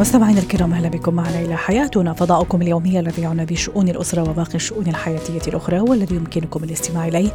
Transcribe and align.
مستمعينا 0.00 0.40
الكرام 0.40 0.72
أهلا 0.72 0.88
بكم 0.88 1.14
معنا 1.14 1.40
إلى 1.40 1.56
حياتنا. 1.56 2.12
فضاؤكم 2.12 2.62
اليومي 2.62 3.00
الذي 3.00 3.22
يعنى 3.22 3.44
بشؤون 3.44 3.88
الأسرة 3.88 4.30
وباقي 4.30 4.54
الشؤون 4.54 4.86
الحياتية 4.86 5.48
الأخرى 5.48 5.80
والذي 5.80 6.16
يمكنكم 6.16 6.64
الاستماع 6.64 7.08
إليه 7.08 7.30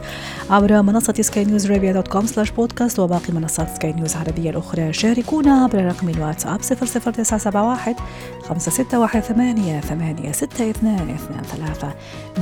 عبر 0.49 0.81
منصة 0.81 1.13
سكاي 1.21 1.45
نيوز 1.45 1.71
عربيه 1.71 1.91
dot 1.91 2.07
com 2.07 2.25
slash 2.25 2.51
podcast 2.51 2.99
وباقي 2.99 3.33
منصات 3.33 3.75
سكاي 3.75 3.93
نيوز 3.93 4.11
العربية 4.11 4.49
الأخرى. 4.49 4.93
شاركونا 4.93 5.63
عبر 5.63 5.85
رقم 5.85 6.09
الواتساب 6.09 6.61
00971 6.61 7.95
561 8.43 9.81
8 9.81 10.31
6 10.31 10.69
2 10.69 10.95
2 10.95 11.17
3 11.43 11.93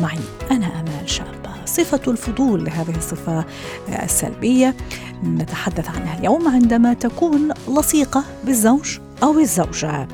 معي 0.02 0.20
أنا 0.52 0.66
أمال 0.66 1.10
شابه 1.10 1.66
صفة 1.66 2.12
الفضول 2.12 2.70
هذه 2.70 2.96
الصفة 2.98 3.46
السلبية. 4.04 4.76
نتحدث 5.24 5.90
عنها 5.90 6.20
اليوم 6.20 6.48
عندما 6.48 6.94
تكون 6.94 7.50
لصيقة 7.78 8.24
بالزوج 8.46 9.03
أو 9.24 9.40
الزوجة. 9.40 10.08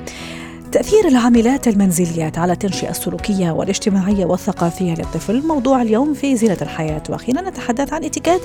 تأثير 0.72 1.08
العاملات 1.08 1.68
المنزليات 1.68 2.38
على 2.38 2.54
التنشئة 2.54 2.90
السلوكية 2.90 3.52
والاجتماعية 3.52 4.26
والثقافية 4.26 4.94
للطفل. 4.94 5.48
موضوع 5.48 5.82
اليوم 5.82 6.14
في 6.14 6.36
زينة 6.36 6.58
الحياة. 6.62 7.04
وأخيرا 7.10 7.42
نتحدث 7.42 7.94
عن 7.94 8.04
إتيكيت 8.04 8.42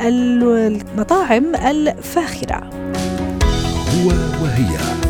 المطاعم 0.00 1.54
الفاخرة. 1.54 2.70
هو 3.94 4.08
وهي. 4.42 5.07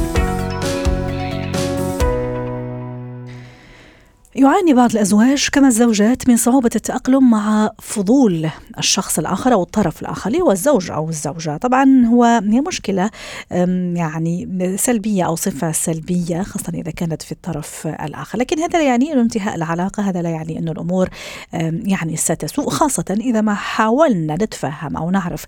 يعاني 4.39 4.75
بعض 4.75 4.91
الأزواج 4.91 5.49
كما 5.53 5.69
الزوجات 5.69 6.29
من 6.29 6.37
صعوبة 6.37 6.71
التأقلم 6.77 7.31
مع 7.31 7.71
فضول 7.79 8.51
الشخص 8.79 9.19
الآخر 9.19 9.53
أو 9.53 9.63
الطرف 9.63 10.03
الآخر 10.03 10.31
اللي 10.31 10.41
هو 10.41 10.53
الزوج 10.53 10.91
أو 10.91 11.09
الزوجة، 11.09 11.57
طبعا 11.57 12.07
هو 12.07 12.25
هي 12.25 12.61
مشكلة 12.61 13.11
يعني 13.51 14.77
سلبية 14.77 15.27
أو 15.27 15.37
صفة 15.37 15.73
سلبية 15.73 16.43
خاصة 16.43 16.73
إذا 16.75 16.91
كانت 16.91 17.23
في 17.23 17.33
الطرف 17.33 17.87
الآخر، 17.87 18.39
لكن 18.39 18.59
هذا 18.59 18.79
لا 18.79 18.85
يعني 18.85 19.13
إنه 19.13 19.21
انتهاء 19.21 19.55
العلاقة، 19.55 20.03
هذا 20.03 20.23
لا 20.23 20.31
يعني 20.31 20.59
إنه 20.59 20.73
الأمور 20.73 21.09
يعني 21.53 22.17
ستسوء 22.17 22.71
خاصة 22.71 23.05
إذا 23.11 23.41
ما 23.41 23.55
حاولنا 23.55 24.35
نتفهم 24.35 24.97
أو 24.97 25.11
نعرف 25.11 25.45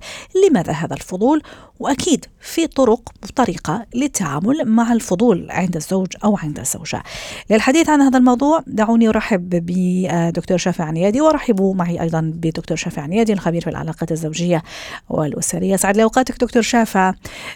لماذا 0.48 0.72
هذا 0.72 0.94
الفضول، 0.94 1.42
وأكيد 1.80 2.24
في 2.40 2.66
طرق 2.66 3.12
وطريقة 3.22 3.86
للتعامل 3.94 4.64
مع 4.64 4.92
الفضول 4.92 5.46
عند 5.50 5.76
الزوج 5.76 6.08
أو 6.24 6.36
عند 6.36 6.58
الزوجة. 6.58 7.02
للحديث 7.50 7.88
عن 7.88 8.00
هذا 8.00 8.18
الموضوع 8.18 8.64
دعوني 8.80 9.08
ارحب 9.08 9.48
بدكتور 9.50 10.58
شافع 10.58 10.84
عنيادي 10.84 11.20
وارحبوا 11.20 11.74
معي 11.74 12.00
أيضا 12.00 12.20
بدكتور 12.34 12.76
شافع 12.76 13.02
عنيادي 13.02 13.32
الخبير 13.32 13.60
في 13.60 13.70
العلاقات 13.70 14.12
الزوجية 14.12 14.62
والأسرية. 15.08 15.76
سعد 15.76 15.96
لي 15.96 16.02
اوقاتك 16.02 16.40
دكتور 16.40 16.62
شافع. 16.62 17.14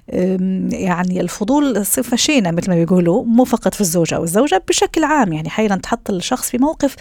يعني 0.09 1.21
الفضول 1.21 1.87
صفة 1.87 2.17
شينة 2.17 2.51
مثل 2.51 2.71
ما 2.71 2.77
بيقولوا 2.77 3.25
مو 3.25 3.45
فقط 3.45 3.75
في 3.75 3.81
الزوجة 3.81 4.15
أو 4.15 4.25
الزوجه 4.25 4.63
بشكل 4.69 5.05
عام 5.05 5.33
يعني 5.33 5.49
أحيانا 5.49 5.77
تحط 5.77 6.11
الشخص 6.11 6.51
في 6.51 6.59
موقف 6.59 6.97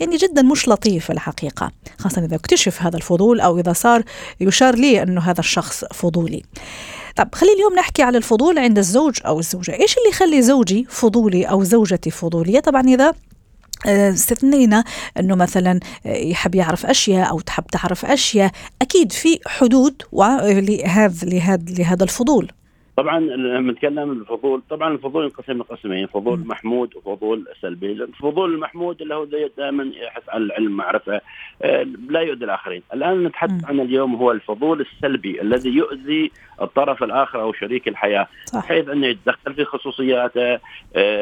يعني 0.00 0.16
جدا 0.16 0.42
مش 0.42 0.68
لطيف 0.68 1.10
الحقيقة 1.10 1.72
خاصة 1.98 2.24
إذا 2.24 2.36
اكتشف 2.36 2.82
هذا 2.82 2.96
الفضول 2.96 3.40
أو 3.40 3.58
إذا 3.58 3.72
صار 3.72 4.02
يشار 4.40 4.74
لي 4.74 5.02
إنه 5.02 5.20
هذا 5.20 5.40
الشخص 5.40 5.84
فضولي. 5.84 6.42
طب 7.16 7.28
خلي 7.34 7.52
اليوم 7.52 7.74
نحكي 7.74 8.02
على 8.02 8.18
الفضول 8.18 8.58
عند 8.58 8.78
الزوج 8.78 9.18
أو 9.26 9.38
الزوجة. 9.38 9.72
إيش 9.72 9.96
اللي 9.98 10.08
يخلي 10.08 10.42
زوجي 10.42 10.86
فضولي 10.88 11.44
أو 11.44 11.64
زوجتي 11.64 12.10
فضولية؟ 12.10 12.60
طبعا 12.60 12.82
إذا 12.82 13.12
استثنينا 13.86 14.84
إنه 15.20 15.34
مثلا 15.34 15.80
يحب 16.04 16.54
يعرف 16.54 16.86
أشياء 16.86 17.30
أو 17.30 17.40
تحب 17.40 17.66
تعرف 17.66 18.04
أشياء. 18.04 18.50
أكيد 18.82 19.12
في 19.12 19.40
حدود 19.46 20.02
لهذا 20.12 21.14
لهذا 21.22 21.64
لهذا 21.78 22.04
الفضول. 22.04 22.50
طبعا 22.98 23.20
لما 23.20 23.72
نتكلم 23.72 24.12
الفضول 24.12 24.62
طبعا 24.70 24.94
الفضول 24.94 25.24
ينقسم 25.24 25.58
لقسمين 25.58 26.06
فضول 26.06 26.46
محمود 26.46 26.96
وفضول 26.96 27.44
سلبي 27.60 27.92
الفضول 27.92 28.54
المحمود 28.54 29.02
اللي 29.02 29.14
هو 29.14 29.24
دائما 29.56 29.90
يحث 29.94 30.28
على 30.28 30.44
العلم 30.44 30.76
معرفة 30.76 31.20
لا 32.08 32.20
يؤذي 32.20 32.44
الآخرين. 32.44 32.82
الآن 32.94 33.24
نتحدث 33.24 33.64
عن 33.64 33.80
اليوم 33.80 34.14
هو 34.14 34.32
الفضول 34.32 34.80
السلبي 34.80 35.40
الذي 35.40 35.70
يؤذي 35.70 36.30
الطرف 36.62 37.02
الآخر 37.02 37.40
أو 37.40 37.52
شريك 37.52 37.88
الحياة 37.88 38.28
صح. 38.44 38.58
بحيث 38.58 38.88
أنه 38.88 39.06
يتدخل 39.06 39.54
في 39.54 39.64
خصوصياته 39.64 40.56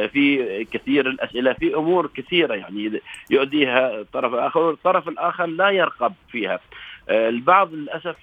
في 0.07 0.65
كثير 0.73 1.11
الأسئلة 1.11 1.53
في 1.53 1.75
أمور 1.75 2.11
كثيرة 2.15 2.55
يعني 2.55 3.01
يؤذيها 3.31 4.01
الطرف 4.01 4.35
الآخر 4.35 4.61
والطرف 4.61 5.09
الآخر 5.09 5.47
لا 5.47 5.71
يرقب 5.71 6.13
فيها. 6.31 6.61
البعض 7.11 7.75
للأسف 7.75 8.17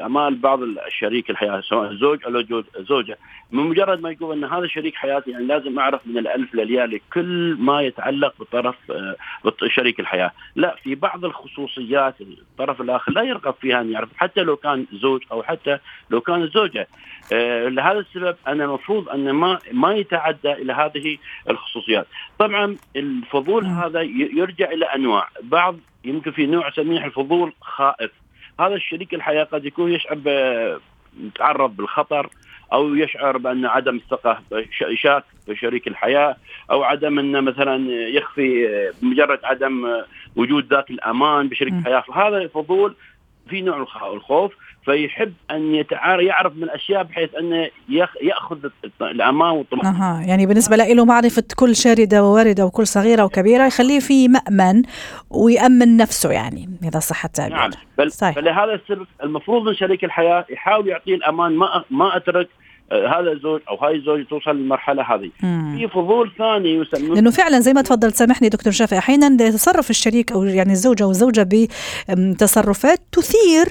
أمال 0.00 0.34
بعض 0.34 0.62
الشريك 0.62 1.30
الحياة 1.30 1.60
سواء 1.60 1.94
زوج 1.94 2.24
أو 2.24 2.62
زوجة 2.78 3.18
من 3.50 3.62
مجرد 3.62 4.00
ما 4.00 4.10
يقول 4.10 4.36
إن 4.36 4.44
هذا 4.44 4.66
شريك 4.66 4.94
حياتي 4.94 5.30
يعني 5.30 5.44
لازم 5.44 5.78
أعرف 5.78 6.00
من 6.06 6.18
الألف 6.18 6.54
للياء 6.54 6.86
لكل 6.86 7.56
ما 7.58 7.82
يتعلق 7.82 8.34
بطرف 8.40 8.76
شريك 9.66 10.00
الحياة، 10.00 10.32
لا 10.56 10.76
في 10.82 10.94
بعض 10.94 11.24
الخصوصيات 11.24 12.20
الطرف 12.20 12.80
الآخر 12.80 13.12
لا 13.12 13.22
يرغب 13.22 13.54
فيها 13.60 13.80
أن 13.80 13.92
يعرف 13.92 14.08
حتى 14.16 14.40
لو 14.42 14.56
كان 14.56 14.86
زوج 14.92 15.22
أو 15.32 15.42
حتى 15.42 15.78
لو 16.10 16.20
كان 16.20 16.46
زوجة. 16.46 16.88
لهذا 17.68 17.98
السبب 17.98 18.36
أنا 18.46 18.64
المفروض 18.64 19.08
أن 19.08 19.30
ما 19.30 19.58
ما 19.72 19.94
يتعدى 19.94 20.52
إلى 20.52 20.72
هذه 20.72 21.18
الخصوصيات. 21.50 22.06
طبعا 22.38 22.76
الفضول 22.96 23.64
هذا 23.64 24.02
يرجع 24.10 24.70
إلى 24.70 24.84
أنواع، 24.84 25.28
بعض 25.42 25.76
يمكن 26.04 26.30
في 26.30 26.46
نوع 26.46 26.70
سميه 26.70 27.04
الفضول 27.04 27.52
خائف 27.60 28.10
هذا 28.60 28.74
الشريك 28.74 29.14
الحياة 29.14 29.44
قد 29.44 29.64
يكون 29.64 29.92
يشعر 29.92 30.18
يتعرض 31.20 31.76
بالخطر 31.76 32.30
أو 32.72 32.94
يشعر 32.94 33.38
بأن 33.38 33.66
عدم 33.66 33.96
الثقة 33.96 34.42
شاك 34.94 35.24
بشريك 35.48 35.88
الحياة 35.88 36.36
أو 36.70 36.82
عدم 36.82 37.18
انه 37.18 37.40
مثلا 37.40 37.90
يخفي 37.90 38.68
مجرد 39.02 39.40
عدم 39.44 40.02
وجود 40.36 40.72
ذات 40.72 40.90
الأمان 40.90 41.48
بشريك 41.48 41.72
الحياة. 41.72 42.00
فهذا 42.00 42.48
فضول 42.48 42.94
في 43.48 43.60
نوع 43.60 43.86
الخوف. 44.12 44.52
فيحب 44.86 45.32
أن 45.50 45.74
يتعار 45.74 46.20
يعرف 46.20 46.56
من 46.56 46.62
الأشياء 46.62 47.02
بحيث 47.02 47.30
انه 47.34 47.68
يأخذ 48.22 48.58
الامان 49.00 49.50
والطمأنينة. 49.50 50.18
أها 50.18 50.22
يعني 50.26 50.46
بالنسبة 50.46 50.76
له 50.76 51.04
معرفة 51.04 51.44
كل 51.56 51.76
شاردة 51.76 52.24
وواردة 52.24 52.66
وكل 52.66 52.86
صغيرة 52.86 53.24
وكبيرة 53.24 53.66
يخليه 53.66 54.00
في 54.00 54.28
مأمن 54.28 54.82
ويأمن 55.30 55.96
نفسه 55.96 56.30
يعني 56.30 56.68
إذا 56.82 56.98
صح 56.98 57.24
التعبير. 57.24 57.56
نعم 57.56 57.70
بل 57.98 58.12
صحيح. 58.12 58.34
فلهذا 58.34 58.74
السبب 58.74 59.06
المفروض 59.22 59.62
من 59.68 59.74
شريك 59.74 60.04
الحياة 60.04 60.46
يحاول 60.50 60.88
يعطيه 60.88 61.14
الأمان 61.14 61.52
ما 61.52 61.84
ما 61.90 62.16
أترك 62.16 62.48
هذا 62.92 63.32
الزوج 63.32 63.60
أو 63.68 63.76
هاي 63.76 63.96
الزوجة 63.96 64.22
توصل 64.30 64.50
للمرحلة 64.50 65.02
هذه. 65.02 65.30
في 65.76 65.88
فضول 65.94 66.32
ثاني 66.38 66.74
يسمى 66.74 67.14
لأنه 67.14 67.30
فعلا 67.30 67.60
زي 67.60 67.72
ما 67.72 67.82
تفضلت 67.82 68.14
سامحني 68.14 68.48
دكتور 68.48 68.72
شافي 68.72 68.98
أحيانا 68.98 69.44
يتصرف 69.44 69.90
الشريك 69.90 70.32
أو 70.32 70.44
يعني 70.44 70.72
الزوج 70.72 71.02
أو 71.02 71.10
الزوجة 71.10 71.68
بتصرفات 72.08 73.00
تثير 73.12 73.66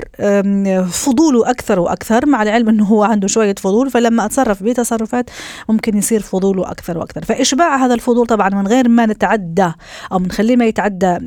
فضوله 0.86 1.50
أكثر 1.50 1.80
وأكثر 1.80 2.26
مع 2.26 2.44
العلم 2.44 2.70
إنه 2.70 2.86
هو 2.86 3.04
عنده 3.04 3.28
شوية 3.28 3.56
فضول 3.56 3.90
فلما 3.90 4.26
أتصرف 4.26 4.64
بتصرفات 4.64 5.30
ممكن 5.70 5.98
يصير 5.98 6.20
فضوله 6.20 6.72
أكثر 6.72 6.98
وأكثر. 6.98 7.26
فإشباع 7.26 7.86
هذا 7.86 7.94
الفضول 7.94 8.26
طبعا 8.26 8.50
من 8.50 8.68
غير 8.68 8.90
ما 8.90 9.06
نتعدى 9.06 9.72
أو 10.12 10.20
نخليه 10.20 10.56
ما 10.56 10.66
يتعدى 10.66 11.18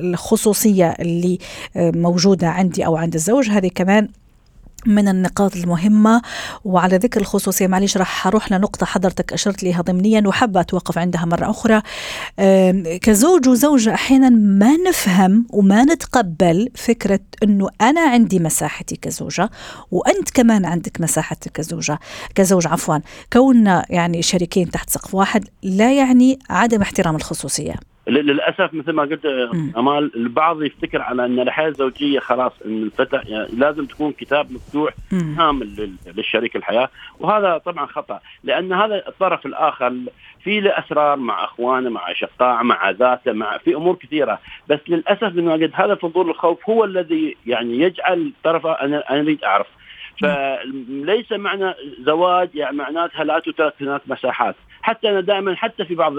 الخصوصية 0.00 0.94
اللي 1.00 1.38
موجودة 1.76 2.48
عندي 2.48 2.86
أو 2.86 2.96
عند 2.96 3.14
الزوج 3.14 3.48
هذه 3.48 3.70
كمان 3.74 4.08
من 4.86 5.08
النقاط 5.08 5.56
المهمة. 5.56 6.22
وعلى 6.64 6.96
ذكر 6.96 7.20
الخصوصية 7.20 7.66
معلش 7.66 7.96
راح 7.96 8.26
أروح 8.26 8.52
لنقطة 8.52 8.86
حضرتك 8.86 9.32
أشرت 9.32 9.62
لها 9.62 9.82
ضمنيا 9.82 10.22
وحابة 10.26 10.60
أتوقف 10.60 10.98
عندها 10.98 11.24
مرة 11.24 11.50
أخرى. 11.50 11.82
كزوج 12.98 13.48
وزوجة 13.48 13.94
أحيانا 13.94 14.28
ما 14.30 14.76
نفهم 14.88 15.46
وما 15.50 15.84
نتقبل 15.84 16.68
فكرة 16.74 17.20
أنه 17.42 17.68
أنا 17.80 18.00
عندي 18.00 18.38
مساحتي 18.38 18.96
كزوجة 18.96 19.50
وأنت 19.90 20.30
كمان 20.30 20.64
عندك 20.64 21.00
مساحتك 21.00 21.52
كزوجة. 21.52 21.98
كزوج 22.34 22.66
عفوا 22.66 22.98
كوننا 23.32 23.86
يعني 23.90 24.22
شريكين 24.22 24.70
تحت 24.70 24.90
سقف 24.90 25.14
واحد 25.14 25.44
لا 25.62 25.92
يعني 25.92 26.38
عدم 26.50 26.82
احترام 26.82 27.16
الخصوصية. 27.16 27.74
للأسف 28.06 28.74
مثل 28.74 28.92
ما 28.92 29.02
قلت 29.02 29.26
أمال 29.76 30.16
البعض 30.16 30.62
يفتكر 30.62 31.02
على 31.02 31.24
أن 31.24 31.40
الحياة 31.40 31.68
الزوجية 31.68 32.18
خلاص 32.18 32.52
ان 32.66 32.82
الفتى 32.82 33.20
يعني 33.24 33.48
لازم 33.56 33.86
تكون 33.86 34.12
كتاب 34.12 34.52
مفتوح 34.52 34.94
كامل 35.36 35.96
للشريك 36.16 36.56
الحياة. 36.56 36.88
وهذا 37.18 37.58
طبعا 37.58 37.86
خطأ 37.86 38.20
لأن 38.44 38.72
هذا 38.72 39.08
الطرف 39.08 39.46
الآخر 39.46 39.94
في 40.44 40.60
له 40.60 40.70
أسرار 40.70 41.16
مع 41.16 41.44
أخوانه 41.44 41.90
مع 41.90 42.10
أشقائه 42.10 42.62
مع 42.62 42.90
ذاته 42.90 43.32
مع 43.32 43.58
في 43.58 43.74
أمور 43.74 43.94
كثيرة. 43.94 44.38
بس 44.68 44.78
للأسف 44.88 45.34
من 45.34 45.48
وجد 45.48 45.70
هذا 45.74 45.94
فضول 45.94 46.30
الخوف 46.30 46.70
هو 46.70 46.84
الذي 46.84 47.36
يعني 47.46 47.78
يجعل 47.80 48.32
طرفه 48.44 48.72
أنا 48.72 49.10
أنا 49.10 49.20
أريد 49.20 49.44
أعرف 49.44 49.66
فليس 50.20 51.32
معنى 51.32 51.74
زواج 52.00 52.50
يعني 52.54 52.76
معناتها 52.76 53.24
لا 53.24 53.38
تترك 53.38 53.74
هناك 53.80 54.00
مساحات. 54.06 54.54
حتى 54.82 55.10
أنا 55.10 55.20
دائما 55.20 55.54
حتى 55.56 55.84
في 55.84 55.94
بعض 55.94 56.12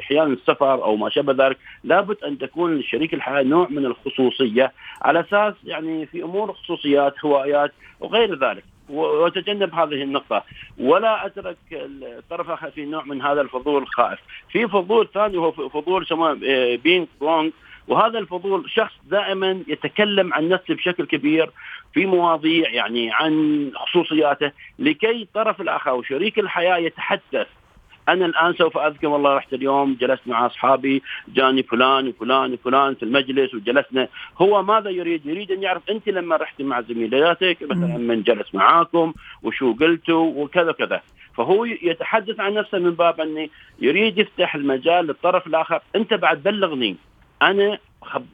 أحيان 0.00 0.32
السفر 0.32 0.84
أو 0.84 0.96
ما 0.96 1.10
شابه 1.10 1.46
ذلك 1.46 1.58
لابد 1.84 2.24
أن 2.24 2.38
تكون 2.38 2.82
شريك 2.82 3.14
الحياة 3.14 3.42
نوع 3.42 3.68
من 3.70 3.86
الخصوصية 3.86 4.72
على 5.02 5.20
أساس 5.20 5.54
يعني 5.64 6.06
في 6.06 6.22
أمور 6.22 6.52
خصوصيات 6.52 7.14
هوايات 7.24 7.72
وغير 8.00 8.38
ذلك. 8.38 8.64
وتجنب 8.88 9.74
هذه 9.74 10.02
النقطة. 10.02 10.44
ولا 10.78 11.26
أترك 11.26 11.56
الطرف 11.72 12.64
في 12.64 12.84
نوع 12.84 13.04
من 13.04 13.22
هذا 13.22 13.40
الفضول 13.40 13.82
الخائف 13.82 14.18
في 14.52 14.68
فضول 14.68 15.08
ثاني 15.14 15.38
هو 15.38 15.52
فضول 15.52 16.02
يسمونه 16.02 16.34
ping 16.76 17.06
pong 17.20 17.52
وهذا 17.88 18.18
الفضول 18.18 18.70
شخص 18.70 18.92
دائما 19.10 19.62
يتكلم 19.68 20.34
عن 20.34 20.48
نفسه 20.48 20.74
بشكل 20.74 21.06
كبير 21.06 21.50
في 21.94 22.06
مواضيع 22.06 22.70
يعني 22.70 23.12
عن 23.12 23.70
خصوصياته 23.74 24.52
لكي 24.78 25.22
الطرف 25.22 25.60
الآخر 25.60 25.94
وشريك 25.94 26.38
الحياة 26.38 26.76
يتحدث. 26.76 27.46
أنا 28.08 28.26
الآن 28.26 28.54
سوف 28.54 28.78
أذكر 28.78 29.06
والله 29.06 29.36
رحت 29.36 29.52
اليوم 29.52 29.96
جلست 30.00 30.22
مع 30.26 30.46
أصحابي 30.46 31.02
جاني 31.28 31.62
فلان 31.62 32.08
وفلان 32.08 32.52
وفلان 32.52 32.94
في 32.94 33.02
المجلس 33.02 33.54
وجلسنا. 33.54 34.08
هو 34.38 34.62
ماذا 34.62 34.90
يريد؟ 34.90 35.26
يريد 35.26 35.52
أن 35.52 35.62
يعرف 35.62 35.90
أنت 35.90 36.08
لما 36.08 36.36
رحت 36.36 36.62
مع 36.62 36.80
زميلاتك 36.80 37.56
مثلا 37.62 37.98
من 37.98 38.22
جلس 38.22 38.54
معاكم 38.54 39.12
وشو 39.42 39.72
قلتوا 39.72 40.32
وكذا 40.36 40.72
كذا 40.72 41.02
فهو 41.36 41.64
يتحدث 41.64 42.40
عن 42.40 42.54
نفسه 42.54 42.78
من 42.78 42.90
باب 42.90 43.20
انه 43.20 43.48
يريد 43.80 44.18
يفتح 44.18 44.54
المجال 44.54 45.06
للطرف 45.06 45.46
الآخر. 45.46 45.80
أنت 45.96 46.14
بعد 46.14 46.42
بلغني. 46.42 46.96
أنا 47.42 47.78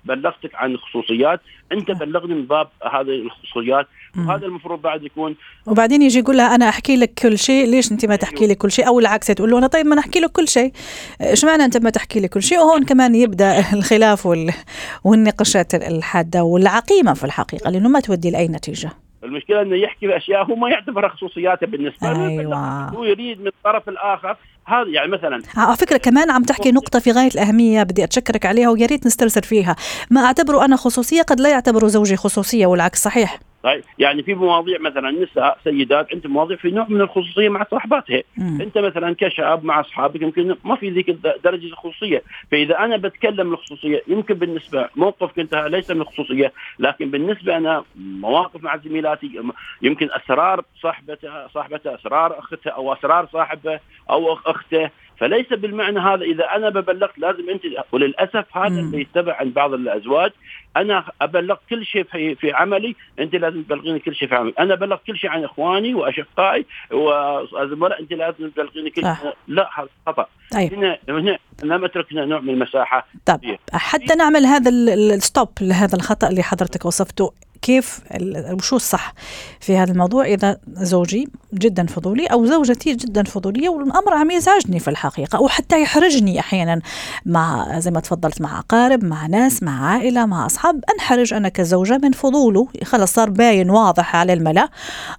بلغتك 0.04 0.54
عن 0.54 0.76
خصوصيات 0.76 1.40
أنت 1.72 1.90
بلغني 1.90 2.34
من 2.34 2.46
باب 2.46 2.68
هذه 2.92 3.22
الخصوصيات 3.22 3.86
وهذا 4.18 4.46
المفروض 4.46 4.82
بعد 4.82 5.02
يكون 5.02 5.36
وبعدين 5.66 6.02
يجي 6.02 6.18
يقول 6.18 6.36
لها 6.36 6.54
أنا 6.54 6.68
أحكي 6.68 6.96
لك 6.96 7.14
كل 7.22 7.38
شيء 7.38 7.66
ليش 7.66 7.92
أنت 7.92 8.06
ما 8.06 8.16
تحكي 8.16 8.46
لي 8.46 8.54
كل 8.54 8.70
شيء؟ 8.70 8.86
أو 8.86 8.98
العكس 8.98 9.26
تقول 9.26 9.50
له 9.50 9.58
أنا 9.58 9.66
طيب 9.66 9.86
ما 9.86 9.96
نحكي 9.96 10.20
لك 10.20 10.32
كل 10.32 10.48
شيء. 10.48 10.72
إيش 11.20 11.44
معنى 11.44 11.64
أنت 11.64 11.76
ما 11.76 11.90
تحكي 11.90 12.20
لي 12.20 12.28
كل 12.28 12.42
شيء؟ 12.42 12.58
وهون 12.58 12.84
كمان 12.84 13.14
يبدأ 13.14 13.58
الخلاف 13.76 14.26
وال... 14.26 14.52
والنقاشات 15.04 15.74
الحادة 15.74 16.42
والعقيمة 16.44 17.14
في 17.14 17.24
الحقيقة 17.24 17.70
لأنه 17.70 17.88
ما 17.88 18.00
تودي 18.00 18.30
لأي 18.30 18.48
نتيجة. 18.48 18.90
المشكلة 19.24 19.62
إنه 19.62 19.76
يحكي 19.76 20.06
بأشياء 20.06 20.44
هو 20.44 20.56
ما 20.56 20.68
يعتبرها 20.68 21.08
خصوصياته 21.08 21.66
بالنسبة 21.66 22.12
له 22.12 22.28
أيوة. 22.28 22.88
هو 22.88 23.04
يريد 23.04 23.40
من 23.40 23.46
الطرف 23.46 23.88
الآخر 23.88 24.36
هذا 24.66 24.88
يعني 24.88 25.10
مثلا 25.12 25.42
على 25.56 25.76
فكرة 25.76 25.96
كمان 25.96 26.30
عم 26.30 26.42
تحكي 26.42 26.72
نقطة 26.72 26.98
في 26.98 27.10
غاية 27.10 27.30
الأهمية 27.34 27.82
بدي 27.82 28.04
أتشكرك 28.04 28.46
عليها 28.46 28.70
ويا 28.70 28.86
ريت 28.86 29.06
نسترسل 29.06 29.42
فيها. 29.42 29.76
ما 30.10 30.24
أعتبره 30.24 30.64
أنا 30.64 30.76
خصوصية 30.76 31.22
قد 31.22 31.40
لا 31.40 31.50
يعتبره 31.50 31.86
زوجي 31.86 32.16
خصوصية 32.16 32.66
والعكس 32.66 33.02
صحيح. 33.02 33.40
طيب 33.62 33.84
يعني 33.98 34.22
في 34.22 34.34
مواضيع 34.34 34.78
مثلا 34.78 35.10
نساء 35.10 35.58
سيدات 35.64 36.12
أنت 36.12 36.26
مواضيع 36.26 36.56
في 36.56 36.70
نوع 36.70 36.86
من 36.88 37.00
الخصوصية 37.00 37.48
مع 37.48 37.66
صاحباتها 37.70 38.22
أنت 38.38 38.78
مثلا 38.78 39.14
كشاب 39.18 39.64
مع 39.64 39.80
أصحابك 39.80 40.22
يمكن 40.22 40.56
ما 40.64 40.76
في 40.76 40.90
ذيك 40.90 41.10
درجة 41.44 41.66
الخصوصية. 41.66 42.22
فإذا 42.50 42.78
أنا 42.78 42.96
بتكلم 42.96 43.52
الخصوصية 43.52 44.02
يمكن 44.08 44.34
بالنسبة 44.34 44.88
موقفك 44.96 45.38
أنت 45.38 45.54
ليس 45.54 45.90
من 45.90 46.00
الخصوصية 46.00 46.52
لكن 46.78 47.10
بالنسبة 47.10 47.56
أنا 47.56 47.84
مواقف 47.96 48.62
مع 48.62 48.76
زميلاتي 48.76 49.40
يمكن 49.82 50.08
أسرار 50.12 50.64
صاحبتها 50.82 51.48
صاحبتها 51.54 51.94
أسرار 51.94 52.38
أختها 52.38 52.70
أو 52.70 52.92
أسرار 52.92 53.28
صاحبة 53.32 53.80
أو 54.10 54.32
اخته 54.54 54.90
فليس 55.20 55.46
بالمعنى 55.52 56.00
هذا 56.00 56.24
إذا 56.24 56.44
أنا 56.44 56.68
ببلغت 56.68 57.18
لازم 57.18 57.50
أنت 57.50 57.62
وللأسف 57.92 58.56
هذا 58.56 58.80
اللي 58.80 59.00
يتبع 59.00 59.36
عند 59.36 59.54
بعض 59.54 59.72
الأزواج 59.72 60.30
أنا 60.76 61.04
أبلغ 61.22 61.56
كل 61.70 61.86
شيء 61.86 62.04
في 62.04 62.34
في 62.34 62.52
عملي 62.52 62.96
أنت 63.20 63.34
لازم 63.34 63.62
تبلغيني 63.62 63.98
كل 63.98 64.14
شيء 64.14 64.28
في 64.28 64.34
عملي. 64.34 64.52
أنا 64.58 64.74
أبلغ 64.74 64.96
كل 65.06 65.16
شيء 65.16 65.30
عن 65.30 65.44
إخواني 65.44 65.94
وأشقائي 65.94 66.66
وزملاء 66.92 68.00
أنت 68.00 68.12
لازم 68.12 68.50
تبلغيني 68.50 68.90
كل 68.90 69.02
شيء. 69.02 69.32
لا 69.48 69.70
هذا 69.74 69.88
خطأ. 70.06 70.26
طيب. 70.52 70.74
هنا 70.74 70.98
هنا 71.08 71.38
لم 71.62 71.84
أتركنا 71.84 72.24
نوع 72.24 72.40
من 72.40 72.50
المساحة. 72.50 73.06
طيب 73.26 73.58
حتى 73.72 74.14
نعمل 74.14 74.46
هذا 74.46 74.70
الستوب 74.70 75.48
لهذا 75.60 75.96
الخطأ 75.96 76.28
اللي 76.28 76.42
حضرتك 76.42 76.84
وصفته. 76.84 77.32
كيف 77.64 78.00
وشو 78.52 78.76
الصح 78.76 79.14
في 79.60 79.76
هذا 79.76 79.92
الموضوع. 79.92 80.24
إذا 80.24 80.58
زوجي 80.68 81.28
جدا 81.54 81.86
فضولي 81.86 82.26
أو 82.26 82.46
زوجتي 82.46 82.94
جدا 82.94 83.22
فضولية 83.22 83.68
والأمر 83.68 84.14
عم 84.14 84.30
يزعجني 84.30 84.78
في 84.78 84.88
الحقيقة 84.88 85.36
أو 85.36 85.48
حتى 85.48 85.82
يحرجني 85.82 86.40
أحيانا 86.40 86.80
مع 87.26 87.78
زي 87.78 87.90
ما 87.90 88.00
تفضلت 88.00 88.40
مع 88.40 88.58
أقارب 88.58 89.04
مع 89.04 89.26
ناس 89.26 89.62
مع 89.62 89.86
عائلة 89.86 90.26
مع 90.26 90.46
أصحاب. 90.46 90.84
أنحرج 90.94 91.34
أنا 91.34 91.48
كزوجة 91.48 92.00
من 92.02 92.12
فضوله. 92.12 92.68
خلص 92.82 93.12
صار 93.12 93.30
باين 93.30 93.70
واضح 93.70 94.16
على 94.16 94.32
الملأ. 94.32 94.68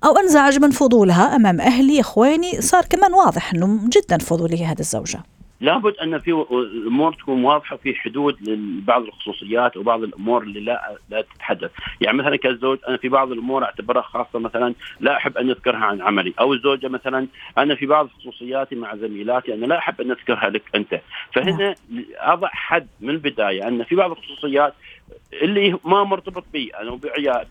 أو 0.05 0.17
أنزعج 0.17 0.59
من 0.59 0.71
فضولها 0.71 1.35
أمام 1.35 1.61
أهلي 1.61 1.99
إخواني. 1.99 2.61
صار 2.61 2.85
كمان 2.85 3.13
واضح 3.13 3.53
أنه 3.53 3.79
جدا 3.89 4.17
فضولية 4.17 4.71
هذه 4.71 4.79
الزوجة. 4.79 5.23
لابد 5.65 5.95
أن 5.95 6.19
في 6.19 6.31
الأمور 6.51 7.13
تكون 7.13 7.43
واضحة 7.43 7.77
في 7.77 7.95
حدود 7.95 8.49
لبعض 8.49 9.03
الخصوصيات 9.03 9.77
وبعض 9.77 10.03
الأمور 10.03 10.43
اللي 10.43 10.59
لا 10.59 10.97
لا 11.09 11.21
تتحدث، 11.21 11.71
يعني 12.01 12.17
مثلا 12.17 12.35
كالزوج 12.35 12.77
أنا 12.87 12.97
في 12.97 13.09
بعض 13.09 13.31
الأمور 13.31 13.63
أعتبرها 13.63 14.01
خاصة 14.01 14.39
مثلا 14.39 14.73
لا 14.99 15.17
أحب 15.17 15.37
أن 15.37 15.49
اذكرها 15.49 15.85
عن 15.85 16.01
عملي، 16.01 16.33
أو 16.39 16.53
الزوجه 16.53 16.87
مثلا 16.87 17.27
أنا 17.57 17.75
في 17.75 17.85
بعض 17.85 18.09
خصوصياتي 18.19 18.75
مع 18.75 18.95
زميلاتي 18.95 19.53
أنا 19.53 19.65
لا 19.65 19.77
أحب 19.77 20.01
أن 20.01 20.11
اذكرها 20.11 20.49
لك 20.49 20.63
أنت، 20.75 21.01
فهنا 21.33 21.75
أضع 22.17 22.47
حد 22.47 22.87
من 23.01 23.09
البداية 23.09 23.67
أن 23.67 23.83
في 23.83 23.95
بعض 23.95 24.11
الخصوصيات 24.11 24.73
اللي 25.33 25.79
ما 25.85 26.03
مرتبط 26.03 26.43
بي 26.53 26.71
أنا 26.81 26.99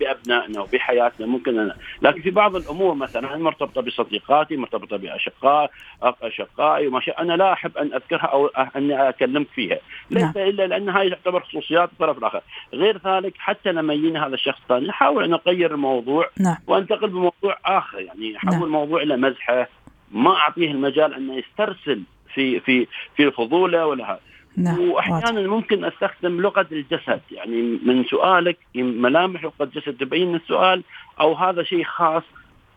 بأبنائنا 0.01 0.61
وبحياتنا 0.61 1.27
ممكن 1.27 1.59
أنا 1.59 1.77
لكن 2.03 2.23
في 2.23 2.31
بعض 2.31 2.57
الأمور 2.57 2.95
مثلا 2.95 3.37
مرتبطة 3.37 3.81
بصديقاتي 3.81 4.57
مرتبطة 4.57 4.97
بأشقاء 4.97 5.71
أشقائي 6.03 6.87
وما 6.87 7.01
شاء 7.01 7.23
أنا 7.23 7.33
لا 7.33 7.53
أحب 7.53 7.77
أن 7.77 7.95
أذكرها 7.95 8.27
أو 8.27 8.47
اني 8.47 9.09
أكلمك 9.09 9.47
فيها 9.55 9.79
ليس 10.11 10.23
نعم. 10.23 10.33
إلا 10.37 10.67
لأن 10.67 10.89
هاي 10.89 11.11
تعتبر 11.11 11.41
خصوصيات 11.41 11.93
الطرف 11.93 12.19
الآخر 12.19 12.41
غير 12.75 13.01
ذلك 13.07 13.35
حتى 13.39 13.73
لما 13.73 13.95
يجيني 13.95 14.19
هذا 14.19 14.35
الشخص 14.35 14.61
الثاني 14.61 14.91
احاول 14.91 15.25
أن 15.25 15.35
اغير 15.35 15.75
الموضوع 15.75 16.31
نعم. 16.41 16.57
وأنتقل 16.67 17.09
بموضوع 17.09 17.59
آخر 17.65 18.01
يعني 18.01 18.37
احول 18.37 18.53
نعم. 18.53 18.65
الموضوع 18.65 19.03
إلى 19.03 19.17
مزحة 19.17 19.69
ما 20.11 20.37
أعطيه 20.37 20.71
المجال 20.71 21.15
انه 21.15 21.35
يسترسل 21.35 22.03
في 22.35 22.61
في 22.61 22.87
في 23.17 23.23
الفضولة 23.23 23.87
ولا 23.87 24.11
هذا 24.11 24.21
نعم. 24.57 24.91
واحيانا 24.91 25.41
واضح. 25.41 25.51
ممكن 25.51 25.85
أستخدم 25.85 26.41
لغة 26.41 26.67
الجسد. 26.73 27.21
يعني 27.31 27.63
من 27.63 28.05
سؤالك 28.05 28.59
ملامح 28.75 29.45
لغة 29.45 29.53
الجسد 29.61 29.97
تبين 29.97 30.35
السؤال 30.35 30.83
أو 31.21 31.35
هذا 31.35 31.63
شيء 31.63 31.85
خاص 31.85 32.23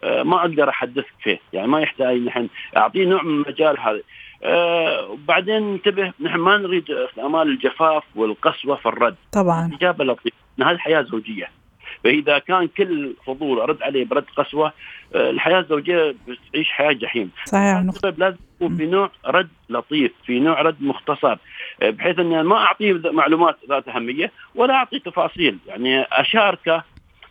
آه، 0.03 0.23
ما 0.23 0.39
أقدر 0.39 0.69
أحدثك 0.69 1.13
فيه. 1.23 1.39
يعني 1.53 1.67
ما 1.67 1.81
يحتاج 1.81 2.17
نحن 2.17 2.47
أعطيه 2.77 3.05
نوع 3.05 3.23
من 3.23 3.43
المجال 3.43 3.79
هذا. 3.79 4.01
آه 4.43 5.09
وبعدين 5.09 5.73
انتبه 5.73 6.13
نحن 6.19 6.37
ما 6.37 6.57
نريد 6.57 6.85
امال 7.19 7.47
الجفاف 7.47 8.03
والقسوة 8.15 8.75
في 8.75 8.85
الرد. 8.85 9.15
طبعا. 9.31 9.71
إجابة 9.73 10.05
لطيفة. 10.05 10.37
هذه 10.61 10.77
حياة 10.77 11.01
زوجية. 11.01 11.49
فإذا 12.03 12.39
كان 12.39 12.67
كل 12.67 13.13
فضول 13.25 13.59
أرد 13.59 13.81
عليه 13.81 14.05
برد 14.05 14.25
قسوة 14.37 14.73
آه، 15.15 15.29
الحياة 15.29 15.59
الزوجية 15.59 16.15
بتعيش 16.27 16.71
حياة 16.71 16.91
جحيم. 16.91 17.31
صحيح. 17.45 17.83
لازم 18.17 18.37
يكون 18.55 18.77
في 18.77 18.85
نوع 18.85 19.11
رد 19.25 19.49
لطيف 19.69 20.11
في 20.25 20.39
نوع 20.39 20.61
رد 20.61 20.81
مختصر 20.81 21.37
آه، 21.81 21.89
بحيث 21.89 22.19
أني 22.19 22.43
ما 22.43 22.55
أعطيه 22.55 22.93
معلومات 22.93 23.57
ذات 23.69 23.87
أهمية 23.87 24.31
ولا 24.55 24.73
أعطيه 24.73 24.97
تفاصيل. 24.97 25.57
يعني 25.67 26.01
أشاركه 26.01 26.83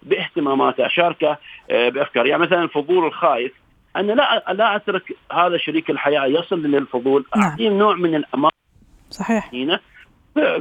باهتماماته 0.02 0.86
أشاركه 0.86 1.38
آه، 1.70 1.88
بافكار 1.88 2.26
يعني 2.26 2.42
مثلا 2.42 2.62
الفضول 2.62 3.06
الخايف 3.06 3.52
أنا 3.96 4.12
لا 4.12 4.52
لا 4.52 4.76
أترك 4.76 5.16
هذا 5.32 5.56
شريك 5.56 5.90
الحياة 5.90 6.26
يصل 6.26 6.62
للفضول 6.62 7.24
نعم. 7.36 7.50
أعطيه 7.50 7.68
نوع 7.68 7.94
من 7.94 8.14
الامان 8.14 8.50
صحيح. 9.10 9.50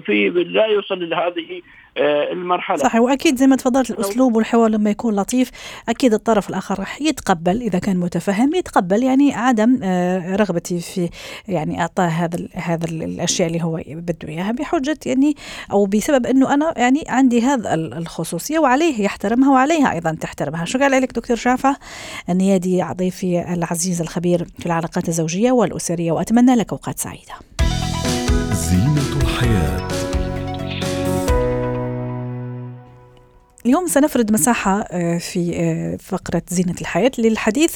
في 0.05 0.29
لا 0.29 0.65
يوصل 0.65 1.09
لهذه 1.09 1.61
المرحلة. 1.97 2.77
صحيح 2.77 3.01
وأكيد 3.01 3.37
زي 3.37 3.47
ما 3.47 3.55
تفضلت 3.55 3.89
الأسلوب 3.89 4.35
والحوار 4.35 4.69
لما 4.69 4.89
يكون 4.89 5.15
لطيف 5.15 5.51
أكيد 5.89 6.13
الطرف 6.13 6.49
الآخر 6.49 6.79
راح 6.79 7.01
يتقبل 7.01 7.61
إذا 7.61 7.79
كان 7.79 7.97
متفهم 7.97 8.55
يتقبل 8.55 9.03
يعني 9.03 9.33
عدم 9.33 9.79
آه، 9.83 10.35
رغبتي 10.35 10.79
في 10.79 11.09
يعني 11.47 11.81
اعطاه 11.81 12.07
هذا 12.07 12.47
هذا 12.53 12.85
الأشياء 12.85 13.47
اللي 13.47 13.63
هو 13.63 13.81
بده 13.87 14.29
إياها 14.29 14.51
بحجة 14.51 14.97
يعني 15.05 15.35
أو 15.71 15.85
بسبب 15.85 16.25
إنه 16.25 16.53
أنا 16.53 16.73
يعني 16.77 17.03
عندي 17.09 17.41
هذا 17.41 17.73
الخصوصية 17.73 18.59
وعليه 18.59 19.01
يحترمها 19.01 19.51
وعليها 19.51 19.91
أيضا 19.91 20.17
تحترمها. 20.21 20.65
شكرا 20.65 20.89
لك 20.89 21.13
دكتور 21.13 21.37
شافع 21.37 21.75
النيادي 22.29 22.83
ضيفي 22.83 23.53
العزيز 23.53 24.01
الخبير 24.01 24.47
في 24.59 24.65
العلاقات 24.65 25.09
الزوجية 25.09 25.51
والأسرية 25.51 26.11
وأتمنى 26.11 26.55
لك 26.55 26.71
أوقات 26.71 26.99
سعيدة. 26.99 27.33
زينة 28.53 29.21
الحياة. 29.21 29.84
اليوم 33.65 33.87
سنفرد 33.87 34.31
مساحة 34.31 34.79
آه، 34.91 35.17
في 35.17 35.51
آه، 35.55 35.97
فقرة 35.97 36.41
زينة 36.49 36.75
الحياة 36.81 37.11
للحديث 37.17 37.75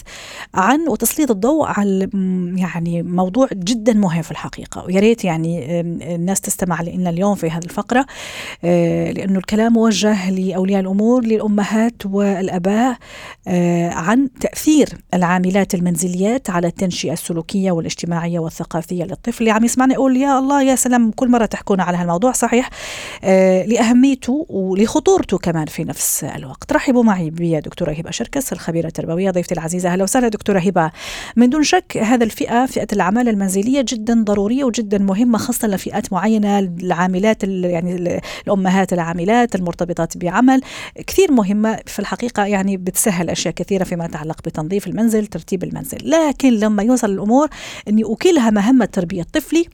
عن 0.53 0.88
وتسليط 0.88 1.31
الضوء 1.31 1.67
على 1.67 2.10
يعني 2.55 3.03
موضوع 3.03 3.48
جدا 3.53 3.93
مهم 3.93 4.22
في 4.22 4.31
الحقيقة. 4.31 4.86
ويا 4.86 5.00
ريت 5.00 5.25
يعني 5.25 5.79
الناس 6.15 6.41
تستمع 6.41 6.81
لنا 6.81 7.10
اليوم 7.10 7.36
في 7.36 7.50
هذه 7.50 7.63
الفقرة 7.63 8.05
آه، 8.63 9.12
لأنه 9.12 9.38
الكلام 9.38 9.74
موجه 9.74 10.31
لأولياء 10.31 10.81
الأمور 10.81 11.25
للأمهات 11.25 12.05
والأباء 12.05 12.98
عن 13.91 14.29
تأثير 14.41 14.89
العاملات 15.13 15.74
المنزليات 15.75 16.50
على 16.50 16.67
التنشئة 16.67 17.13
السلوكية 17.13 17.72
والاجتماعية 17.72 18.39
والثقافية 18.39 19.03
للطفل. 19.03 19.39
اللي 19.39 19.51
عم 19.51 19.65
يسمعنا 19.65 19.93
يقول 19.93 20.17
يا 20.17 20.39
الله 20.39 20.63
يا 20.63 20.75
سلام 20.75 21.12
كل 21.12 21.29
مرة 21.29 21.46
تحكونا 21.46 21.84
على 21.84 21.98
هالموضوع 21.98 22.31
صحيح؟ 22.31 22.69
لأهميته 23.65 24.46
ولخطورته 24.50 25.38
كمان 25.38 25.65
في 25.65 25.78
نفس 25.83 26.24
الوقت. 26.24 26.74
رحبوا 26.74 27.03
معي 27.03 27.29
بدكتورة 27.29 27.91
هبة 27.91 28.12
شركس 28.12 28.53
الخبيرة 28.53 28.88
التربوية 28.88 29.31
ضيفتي 29.31 29.53
العزيزة. 29.53 29.89
أهلا 29.89 30.03
وسهلا 30.03 30.27
دكتورة 30.27 30.59
هبة. 30.59 30.91
من 31.36 31.50
دون 31.50 31.63
شك 31.63 31.98
هذا 31.98 32.24
الفئة 32.24 32.65
فئة 32.65 32.88
العمالة 32.93 33.31
المنزلية 33.31 33.86
جدا 33.88 34.24
ضرورية 34.24 34.63
وجدا 34.63 34.98
مهمة 34.98 35.38
خاصة 35.38 35.67
لفئات 35.67 36.13
معينة 36.13 36.59
العاملات 36.59 37.43
يعني 37.43 38.19
الأمهات 38.48 38.93
العاملات 38.93 39.55
المرتبطات 39.55 40.17
بعمل 40.17 40.62
كثير 41.07 41.31
مهمة. 41.31 41.79
في 41.86 42.00
الحقيقة 42.00 42.45
يعني 42.45 42.77
بتسهل 42.77 43.29
أشياء 43.29 43.53
كثيرة 43.53 43.83
فيما 43.83 44.05
يتعلق 44.05 44.41
بتنظيف 44.45 44.88
المنزل 44.88 45.27
ترتيب 45.27 45.63
المنزل. 45.63 45.98
لكن 46.03 46.50
لما 46.50 46.83
يوصل 46.83 47.12
الأمور 47.12 47.50
أني 47.88 48.03
أكلها 48.05 48.50
مهمة 48.50 48.86
تربية 48.86 49.24
طفلي 49.33 49.65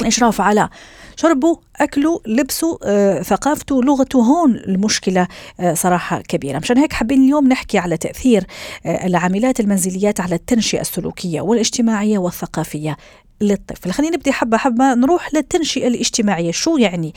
الإشراف 0.00 0.40
على 0.40 0.68
شربه 1.16 1.58
أكله 1.76 2.20
لبسه 2.26 2.78
آه، 2.84 3.22
ثقافته 3.22 3.82
لغته. 3.82 4.18
هون 4.18 4.56
المشكلة 4.56 5.28
آه، 5.60 5.74
صراحة 5.74 6.20
كبيرة. 6.20 6.58
مشان 6.58 6.78
هيك 6.78 6.92
حابين 6.92 7.24
اليوم 7.24 7.48
نحكي 7.48 7.78
على 7.78 7.96
تأثير 7.96 8.44
آه، 8.86 9.06
العاملات 9.06 9.60
المنزليات 9.60 10.20
على 10.20 10.34
التنشئة 10.34 10.80
السلوكية 10.80 11.40
والاجتماعية 11.40 12.18
والثقافية 12.18 12.96
للطفل. 13.40 13.90
خلينا 13.90 14.16
نبدي 14.16 14.32
حبة 14.32 14.56
حبة 14.56 14.94
نروح 14.94 15.34
للتنشئة 15.34 15.86
الاجتماعية. 15.86 16.50
شو 16.50 16.76
يعني 16.76 17.14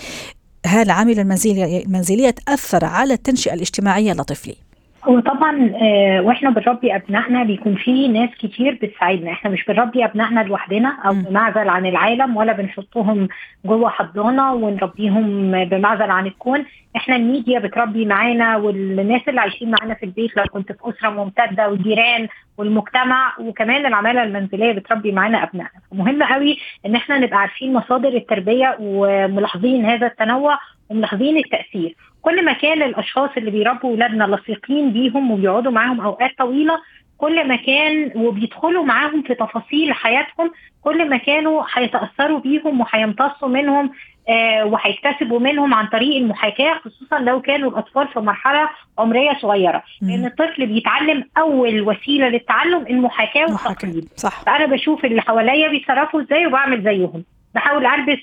هالعاملة 0.66 1.22
المنزلية 1.22 2.30
تأثر 2.30 2.86
على 2.86 3.14
التنشئة 3.14 3.54
الاجتماعية 3.54 4.14
لطفلي؟ 4.14 4.71
هو 5.06 5.20
طبعا 5.20 5.72
آه 5.82 6.22
وإحنا 6.22 6.50
بنربي 6.50 6.96
أبنائنا 6.96 7.44
بيكون 7.44 7.76
في 7.76 8.08
ناس 8.08 8.30
كتير 8.40 8.80
بتساعدنا. 8.82 9.32
إحنا 9.32 9.50
مش 9.52 9.66
بنربي 9.66 10.06
أبنائنا 10.06 10.40
لوحدنا 10.40 10.98
أو 11.06 11.14
بمعزل 11.14 11.70
عن 11.70 11.86
العالم 11.86 12.38
ولا 12.38 12.54
بنحطهم 12.54 13.28
جوه 13.66 13.90
حضانة 13.90 14.54
ونربيهم 14.54 15.52
بمعزل 15.66 16.12
عن 16.12 16.28
الكون. 16.28 16.66
إحنا 16.96 17.16
الميديا 17.16 17.60
بتربي 17.60 18.06
معانا 18.06 18.58
والناس 18.58 19.22
اللي 19.28 19.42
عايشين 19.42 19.72
معانا 19.72 19.94
في 19.94 20.04
البيت 20.06 20.38
لو 20.38 20.44
كنت 20.44 20.72
في 20.72 20.78
أسرة 20.90 21.10
ممتدة 21.10 21.70
والجيران 21.70 22.28
والمجتمع 22.58 23.34
وكمان 23.40 23.86
العمالة 23.86 24.24
المنزلية 24.24 24.72
بتربي 24.72 25.12
معانا 25.12 25.44
أبنائنا. 25.44 25.80
مهم 25.92 26.24
قوي 26.24 26.58
إن 26.86 26.96
إحنا 26.96 27.18
نبقى 27.18 27.38
عارفين 27.40 27.74
مصادر 27.74 28.10
التربية 28.10 28.78
وملاحظين 28.80 29.86
هذا 29.86 30.08
التنوع 30.08 30.58
وملاحظين 30.92 31.38
التأثير. 31.38 31.96
كل 32.22 32.46
ما 32.46 32.54
كان 32.54 32.82
الأشخاص 32.82 33.30
اللي 33.38 33.52
بيربوا 33.52 33.90
اولادنا 33.90 34.24
لصيقين 34.24 34.92
بيهم 34.92 35.32
وبيقعدوا 35.32 35.72
معاهم 35.72 36.02
أوقات 36.02 36.32
طويلة 36.38 36.78
كل 37.18 37.48
ما 37.48 37.56
كان 37.56 38.12
وبيدخلوا 38.16 38.86
معاهم 38.86 39.22
في 39.24 39.36
تفاصيل 39.36 39.94
حياتهم 39.94 40.52
كل 40.84 41.10
ما 41.10 41.18
كانوا 41.18 41.64
هيتأثروا 41.74 42.40
بيهم 42.40 42.82
وهيمتصوا 42.82 43.48
منهم 43.48 43.92
آه 44.30 44.66
وهيكتسبوا 44.66 45.40
منهم 45.40 45.74
عن 45.74 45.88
طريق 45.88 46.16
المحاكاة 46.16 46.74
خصوصا 46.74 47.20
لو 47.20 47.42
كانوا 47.42 47.70
الأطفال 47.70 48.08
في 48.08 48.20
مرحلة 48.20 48.70
عمرية 49.00 49.38
صغيرة. 49.42 49.84
لأن 50.02 50.26
الطفل 50.26 50.66
بيتعلم 50.66 51.24
أول 51.38 51.82
وسيلة 51.82 52.28
للتعلم 52.30 52.88
المحاكاة. 52.90 53.46
والتقليد. 53.52 54.10
صح. 54.16 54.44
فأنا 54.46 54.66
بشوف 54.66 55.06
اللي 55.06 55.22
حواليا 55.22 55.70
بيتصرفوا 55.70 56.22
إزاي 56.22 56.48
وبعمل 56.48 56.84
زيهم. 56.84 57.24
بحاول 57.56 57.86
ألبس 57.86 58.20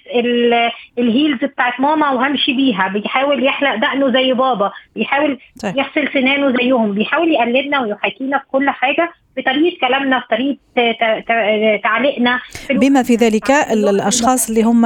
الهيلز 0.99 1.45
بتاعت 1.45 1.81
ماما 1.81 2.11
وهمشي 2.11 2.53
بيها. 2.53 2.89
بيحاول 2.89 3.45
يحلق 3.45 3.75
دقنه 3.75 4.13
زي 4.13 4.33
بابا. 4.33 4.73
بيحاول 4.97 5.39
طيب. 5.63 5.77
يغسل 5.77 6.13
سنانه 6.13 6.57
زيهم. 6.57 6.93
بيحاول 6.93 7.29
يقلدنا 7.33 7.81
ويحاكينا 7.81 8.39
في 8.39 8.45
كل 8.53 8.71
حاجة. 8.71 9.11
بطريقه 9.37 9.77
كلامنا 9.81 10.21
في 10.21 10.27
طريقة 10.31 10.59
تعليقنا. 11.83 12.41
بما 12.71 13.03
في 13.03 13.15
ذلك 13.15 13.51
الأشخاص 13.51 14.49
اللي 14.49 14.63
هم 14.63 14.85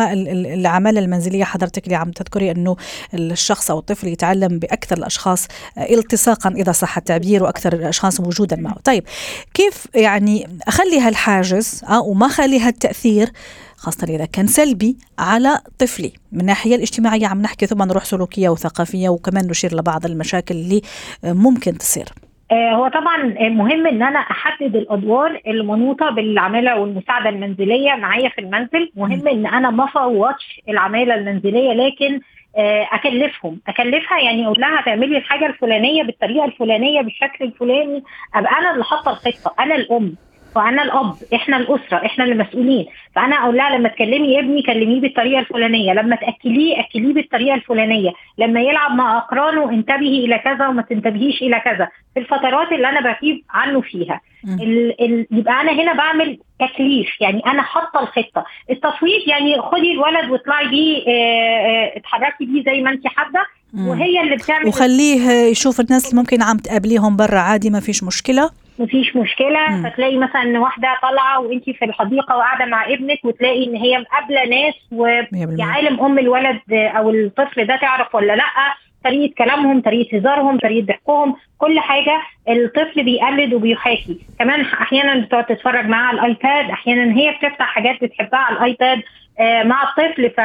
العماله 0.54 1.00
المنزلية 1.00 1.44
حضرتك 1.44 1.84
اللي 1.84 1.96
عم 1.96 2.10
تذكري 2.10 2.50
أنه 2.50 2.76
الشخص 3.14 3.70
أو 3.70 3.78
الطفل 3.78 4.08
يتعلم 4.08 4.58
بأكثر 4.58 4.96
الأشخاص 4.98 5.48
التصاقا 5.90 6.50
إذا 6.50 6.72
صح 6.72 6.96
التعبير 6.96 7.42
وأكثر 7.42 7.72
الأشخاص 7.72 8.20
وجودا 8.20 8.56
معه. 8.56 8.76
طيب 8.84 9.04
كيف 9.54 9.86
يعني 9.94 10.46
أخلي 10.68 11.00
هالحاجز 11.00 11.84
آه 11.88 12.02
وما 12.02 12.26
أخلي 12.26 12.60
هالتأثير 12.60 13.28
خاصة 13.82 14.14
إذا 14.14 14.26
كان 14.26 14.46
سلبي 14.46 14.96
على 15.18 15.58
طفلي. 15.78 16.12
من 16.32 16.40
الناحية 16.40 16.74
الاجتماعية 16.76 17.26
عم 17.26 17.42
نحكي 17.42 17.66
ثم 17.66 17.82
نروح 17.82 18.04
سلوكية 18.04 18.48
وثقافية 18.48 19.08
وكمان 19.08 19.46
نشير 19.46 19.74
لبعض 19.74 20.06
المشاكل 20.06 20.54
اللي 20.54 20.80
ممكن 21.24 21.78
تصير. 21.78 22.04
آه، 22.52 22.72
هو 22.74 22.88
طبعا 22.88 23.48
مهم 23.48 23.86
إن 23.86 24.02
أنا 24.02 24.18
أحدد 24.18 24.76
الأدوار 24.76 25.40
المنوطة 25.46 26.10
بالعمالة 26.10 26.80
والمساعدة 26.80 27.28
المنزلية 27.28 27.94
معايا 27.94 28.28
في 28.28 28.40
المنزل. 28.40 28.92
مهم 28.96 29.28
إن 29.28 29.46
أنا 29.46 29.70
ما 29.70 29.84
افوضش 29.84 30.60
العمالة 30.68 31.14
المنزلية 31.14 31.72
لكن 31.72 32.20
آه، 32.56 32.88
أكلفهم. 32.92 33.60
أكلفها 33.68 34.20
يعني 34.20 34.46
أقول 34.46 34.60
لها 34.60 34.82
تعملي 34.84 35.18
الحاجة 35.18 35.46
الفلانية 35.46 36.02
بالطريقة 36.02 36.44
الفلانية 36.44 37.00
بالشكل 37.00 37.44
الفلاني. 37.44 38.02
أبقى 38.34 38.52
أنا 38.58 38.72
اللي 38.72 38.84
حاطة 38.84 39.10
الخطة 39.10 39.54
أنا 39.60 39.74
الأم. 39.74 40.14
وأنا 40.56 40.82
الأب 40.82 41.14
إحنا 41.34 41.56
الأسرة 41.56 42.06
إحنا 42.06 42.24
اللي 42.24 42.44
مسؤولين. 42.44 42.86
فأنا 43.14 43.36
أقول 43.36 43.56
لها 43.56 43.78
لما 43.78 43.88
تكلمي 43.88 44.38
ابني 44.38 44.62
كلميه 44.62 45.00
بالطريقة 45.00 45.40
الفلانية 45.40 45.92
لما 45.92 46.16
تأكليه 46.16 46.80
أكليه 46.80 47.14
بالطريقة 47.14 47.54
الفلانية. 47.54 48.10
لما 48.38 48.60
يلعب 48.60 48.90
مع 48.94 49.18
أقرانه 49.18 49.70
انتبهي 49.70 50.24
إلى 50.24 50.38
كذا 50.38 50.68
وما 50.68 50.82
تنتبهيش 50.82 51.42
إلى 51.42 51.60
كذا. 51.60 51.88
في 52.14 52.20
الفترات 52.20 52.72
اللي 52.72 52.88
أنا 52.88 53.00
بغيب 53.00 53.44
عنه 53.50 53.80
فيها. 53.80 54.20
ال 54.44 55.04
ال 55.04 55.26
يبقى 55.30 55.60
أنا 55.60 55.72
هنا 55.72 55.92
بعمل 55.92 56.38
تكليف 56.60 57.20
يعني 57.20 57.42
أنا 57.46 57.62
حاطة 57.62 58.00
الخطة. 58.00 58.44
التصويت 58.70 59.28
يعني 59.28 59.60
خدي 59.60 59.92
الولد 59.92 60.30
واطلعي 60.30 60.68
بيه 60.68 60.98
آه، 61.08 61.10
آه، 61.10 61.96
اتحركي 61.96 62.44
بيه 62.44 62.64
زي 62.64 62.80
ما 62.80 62.90
انت 62.90 63.06
حابة. 63.06 63.40
وهي 63.78 64.20
اللي 64.20 64.36
بتعمل 64.36 64.66
وخليه 64.68 65.30
يشوف 65.30 65.80
الناس 65.80 66.10
اللي 66.10 66.20
ممكن 66.20 66.42
عم 66.42 66.56
تقابليهم 66.56 67.16
برا 67.16 67.38
عادي 67.38 67.70
ما 67.70 67.80
فيش 67.80 68.04
مشكلة. 68.04 68.50
مفيش 68.78 69.16
مشكلة. 69.16 69.70
مم. 69.70 69.90
فتلاقي 69.90 70.16
مثلا 70.16 70.58
واحدة 70.60 70.88
طالعة 71.02 71.40
وانت 71.40 71.64
في 71.70 71.84
الحديقة 71.84 72.36
وقاعدة 72.36 72.64
مع 72.64 72.84
ابنك 72.86 73.18
وتلاقي 73.24 73.66
إن 73.66 73.76
هي 73.76 73.98
مقابلة 73.98 74.44
ناس 74.44 74.74
ويا 74.92 75.28
عالم 75.64 76.00
أم 76.00 76.18
الولد 76.18 76.60
أو 76.72 77.10
الطفل 77.10 77.66
ده 77.66 77.76
تعرف 77.76 78.14
ولا 78.14 78.32
لأ. 78.36 78.44
طريقة 79.04 79.34
كلامهم 79.38 79.80
طريقة 79.80 80.16
هزارهم 80.18 80.58
طريقة 80.58 80.86
ضحكهم 80.86 81.36
كل 81.58 81.80
حاجة 81.80 82.22
الطفل 82.48 83.02
بيقلد 83.04 83.54
وبيحاكي. 83.54 84.18
كمان 84.38 84.60
أحيانا 84.60 85.20
بتقعد 85.24 85.46
تتفرج 85.46 85.86
معاه 85.86 86.06
على 86.08 86.16
الآيباد. 86.18 86.70
أحيانا 86.70 87.16
هي 87.16 87.30
بتفتح 87.30 87.66
حاجات 87.66 88.04
بتحبها 88.04 88.40
على 88.40 88.56
الآيباد 88.56 89.02
آه 89.40 89.62
مع 89.62 89.82
الطفل. 89.82 90.30
ف 90.30 90.40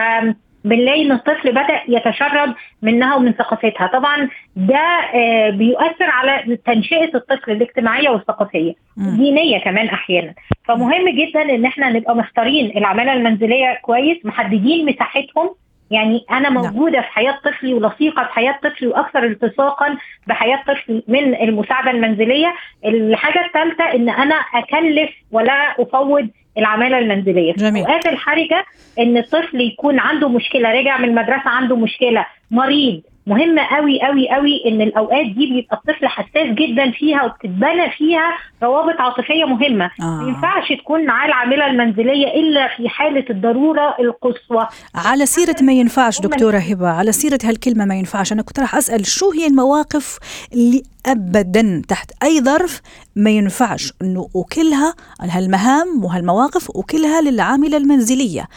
بنلاقي 0.68 1.02
إن 1.02 1.12
الطفل 1.12 1.52
بدأ 1.52 1.82
يتشرب 1.88 2.54
منها 2.82 3.16
ومن 3.16 3.32
ثقافتها. 3.34 3.88
طبعا 3.88 4.30
ده 4.56 4.80
آه، 5.16 5.50
بيؤثر 5.50 6.04
على 6.06 6.58
تنشئة 6.66 7.16
الطفل 7.16 7.52
الاجتماعية 7.52 8.10
والثقافية 8.10 8.74
الدينيه 8.98 9.60
كمان 9.60 9.88
أحيانا. 9.88 10.34
فمهم 10.66 11.10
جدا 11.10 11.42
إن 11.42 11.66
إحنا 11.66 11.90
نبقى 11.90 12.16
مختارين 12.16 12.78
العمالة 12.78 13.14
المنزلية 13.14 13.80
كويس 13.82 14.26
محددين 14.26 14.86
مساحتهم 14.86 15.50
يعني 15.91 16.25
أنا 16.32 16.50
نعم. 16.50 16.53
موجودة 16.53 17.01
في 17.01 17.08
حياة 17.08 17.39
طفلي 17.46 17.74
ولصيقة 17.74 18.24
في 18.24 18.34
حياة 18.34 18.60
طفلي 18.63 18.88
وأكثر 18.88 19.24
التصاقا 19.24 19.98
بحياة 20.27 20.63
طفلي 20.67 21.03
من 21.08 21.36
المساعدة 21.36 21.91
المنزلية 21.91 22.53
الحاجة 22.86 23.46
الثالثة 23.46 23.84
إن 23.84 24.10
أنا 24.10 24.36
أكلف 24.36 25.10
ولا 25.32 25.82
أفوض 25.82 26.29
العمالة 26.58 27.00
المنزلية 27.00 27.53
جميل. 27.53 27.84
الاوقات 27.84 28.06
الحرجة 28.06 28.65
إن 29.00 29.17
الطفل 29.17 29.62
يكون 29.62 30.00
عنده 30.00 30.29
مشكلة 30.29 30.72
رجع 30.72 30.98
من 30.98 31.10
المدرسة 31.10 31.50
عنده 31.50 31.75
مشكلة 31.75 32.25
مريض 32.51 33.01
مهمة 33.28 33.62
قوي 33.62 34.02
قوي 34.02 34.30
قوي 34.30 34.64
إن 34.68 34.82
الأوقات 34.82 35.26
دي 35.26 35.46
بيبقى 35.48 35.78
الطفل 35.78 36.08
حساس 36.08 36.48
جدا 36.48 36.92
فيها 36.92 37.24
وبتتبنى 37.24 37.92
فيها 37.98 38.38
روابط 38.64 39.00
عاطفية 39.00 39.46
مهمة. 39.46 39.92
آه. 40.02 40.04
ما 40.04 40.28
ينفعش 40.28 40.72
تكون 40.80 41.06
معاه 41.06 41.28
العاملة 41.28 41.66
المنزلية 41.68 42.28
إلا 42.28 42.68
في 42.78 42.90
حالة 42.90 43.26
الضرورة 43.30 43.96
القصوى. 44.00 44.68
على 44.96 45.26
سيرة 45.26 45.56
ما 45.62 45.74
ينفعش 45.74 46.22
دكتورة 46.22 46.58
هبة 46.58 46.90
على 46.90 47.12
سيرة 47.12 47.40
هالكلمة 47.44 47.86
ما 47.86 47.96
ينفعش. 47.96 48.32
أنا 48.32 48.42
كنت 48.42 48.60
راح 48.60 48.76
أسأل 48.76 49.06
شو 49.06 49.32
هي 49.32 49.48
المواقف 49.48 50.20
اللي 50.54 50.84
ابدا 51.06 51.82
تحت 51.88 52.12
أي 52.24 52.42
ظرف 52.42 52.82
ما 53.16 53.30
ينفعش 53.30 53.94
إنه 54.02 54.30
أكلها 54.36 54.94
هالمهام 55.22 56.04
وهالمواقف 56.04 56.68
أكلها 56.76 57.22
للعاملة 57.22 57.78
المنزلية. 57.78 58.48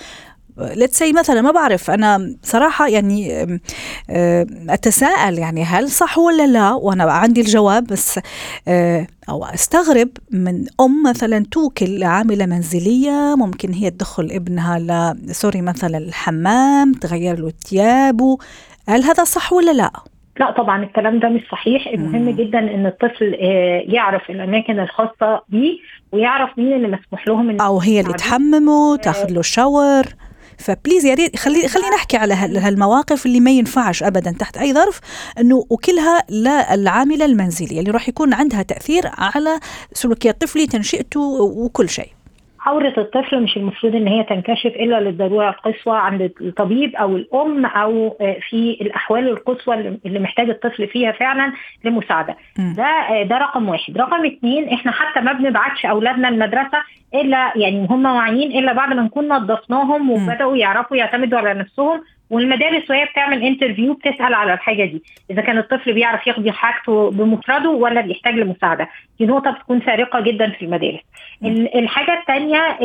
let's 0.77 0.99
see 0.99 1.13
مثلا 1.13 1.41
ما 1.43 1.51
بعرف 1.51 1.91
أنا 1.91 2.35
صراحة 2.43 2.89
يعني 2.89 3.47
أتساءل 4.69 5.39
يعني 5.39 5.65
هل 5.65 5.89
صح 5.89 6.19
ولا 6.19 6.47
لا؟ 6.47 6.73
وأنا 6.73 7.05
عندي 7.05 7.41
الجواب 7.41 7.87
بس 7.87 8.21
أو 9.29 9.45
أستغرب 9.45 10.09
من 10.31 10.65
أم 10.81 11.03
مثلا 11.11 11.45
توكل 11.51 12.03
عامله 12.05 12.47
منزلية 12.47 13.35
ممكن 13.39 13.73
هي 13.73 13.91
تدخل 13.91 14.29
ابنها 14.33 14.79
ل 14.79 15.17
sorry 15.35 15.63
مثلا 15.63 15.99
الحمام 15.99 16.93
تغير 16.93 17.39
له 17.39 17.53
ثيابه 17.69 18.39
هل 18.89 19.03
هذا 19.03 19.25
صح 19.25 19.53
ولا 19.53 19.73
لا؟ 19.73 19.91
لا 20.41 20.51
طبعا 20.51 20.83
الكلام 20.83 21.19
ده 21.19 21.29
مش 21.29 21.41
صحيح. 21.53 21.87
المهم 21.87 22.31
جدا 22.31 22.59
إن 22.59 22.87
الطفل 22.87 23.35
يعرف 23.95 24.31
الأماكن 24.31 24.81
الخاصة 24.81 25.43
بيه 25.49 25.79
ويعرف 26.13 26.59
مين 26.59 26.73
اللي 26.73 26.89
مسموح 26.89 27.29
لهم 27.29 27.61
أو 27.61 27.79
هي 27.79 28.01
اللي 28.01 28.13
تحممه 28.13 28.97
تاخذ 28.97 29.31
له 29.31 29.43
shower 29.43 30.05
ف 30.61 30.67
please 30.67 31.05
يا 31.05 31.15
ريت 31.15 31.37
خلي 31.37 31.69
خلينا 31.69 31.95
نحكي 31.95 32.17
على 32.17 32.35
هالمواقف 32.35 33.27
اللي 33.27 33.41
ما 33.41 33.51
ينفعش 33.51 34.03
ابدا 34.03 34.31
تحت 34.39 34.57
أي 34.57 34.75
ظرف 34.75 35.01
إنه 35.39 35.67
وكلها 35.71 36.25
للعامله 36.31 37.25
المنزلية 37.25 37.81
اللي 37.81 37.91
راح 37.91 38.09
يكون 38.09 38.35
عندها 38.35 38.63
تأثير 38.63 39.03
على 39.07 39.61
سلوكيات 39.93 40.41
طفلي 40.41 40.67
تنشئته 40.67 41.21
وكل 41.41 41.89
شيء. 41.89 42.20
عورة 42.67 42.95
الطفل 42.99 43.43
مش 43.43 43.57
المفروض 43.57 43.95
إن 43.95 44.07
هي 44.09 44.25
تنكشف 44.25 44.67
إلا 44.67 45.01
للضرورة 45.01 45.49
القصوى 45.49 45.99
عند 45.99 46.33
الطبيب 46.41 46.97
أو 46.97 47.17
الأم 47.17 47.67
أو 47.67 48.17
في 48.51 48.79
الأحوال 48.81 49.29
القصوى 49.29 49.99
اللي 50.07 50.19
محتاج 50.19 50.51
الطفل 50.51 50.87
فيها 50.89 51.13
فعلا 51.13 51.53
لمساعدة. 51.85 52.37
م. 52.59 52.75
ده 52.77 53.23
ده 53.23 53.39
رقم 53.39 53.69
واحد. 53.69 53.99
رقم 53.99 54.27
اثنين 54.27 54.69
إحنا 54.69 54.93
حتى 54.93 55.21
ما 55.21 55.33
بنبعتش 55.33 55.87
أولادنا 55.87 56.29
المدرسة 56.29 56.79
إلا 57.15 57.53
يعني 57.57 57.87
هم 57.91 58.05
واعيين 58.05 58.59
إلا 58.59 58.73
بعد 58.73 58.93
ما 58.95 59.03
نكون 59.03 59.29
نظفناهم 59.29 60.11
وبدأوا 60.11 60.57
يعرفوا 60.57 60.97
يعتمدوا 60.97 61.39
على 61.39 61.55
نفسهم 61.55 62.03
والمدارس 62.31 62.91
وهي 62.91 63.05
بتعمل 63.05 63.43
انترفيو 63.43 63.95
بتسأل 63.95 64.35
على 64.35 64.55
الحاجة 64.55 64.85
دي. 64.85 65.03
إذا 65.31 65.43
كان 65.43 65.59
الطفل 65.59 65.93
بيعرف 65.93 66.27
يقضي 66.27 66.53
حاجته 66.53 67.11
بمفرده 67.11 67.71
ولا 67.71 68.01
بيحتاج 68.01 68.35
لمساعدة. 68.35 68.89
دي 69.19 69.27
نقطة 69.27 69.51
بتكون 69.51 69.81
فارقه 69.81 70.21
جدا 70.21 70.51
في 70.51 70.65
المدارس. 70.65 71.01
الحاجة 71.75 72.21
الثانية 72.21 72.81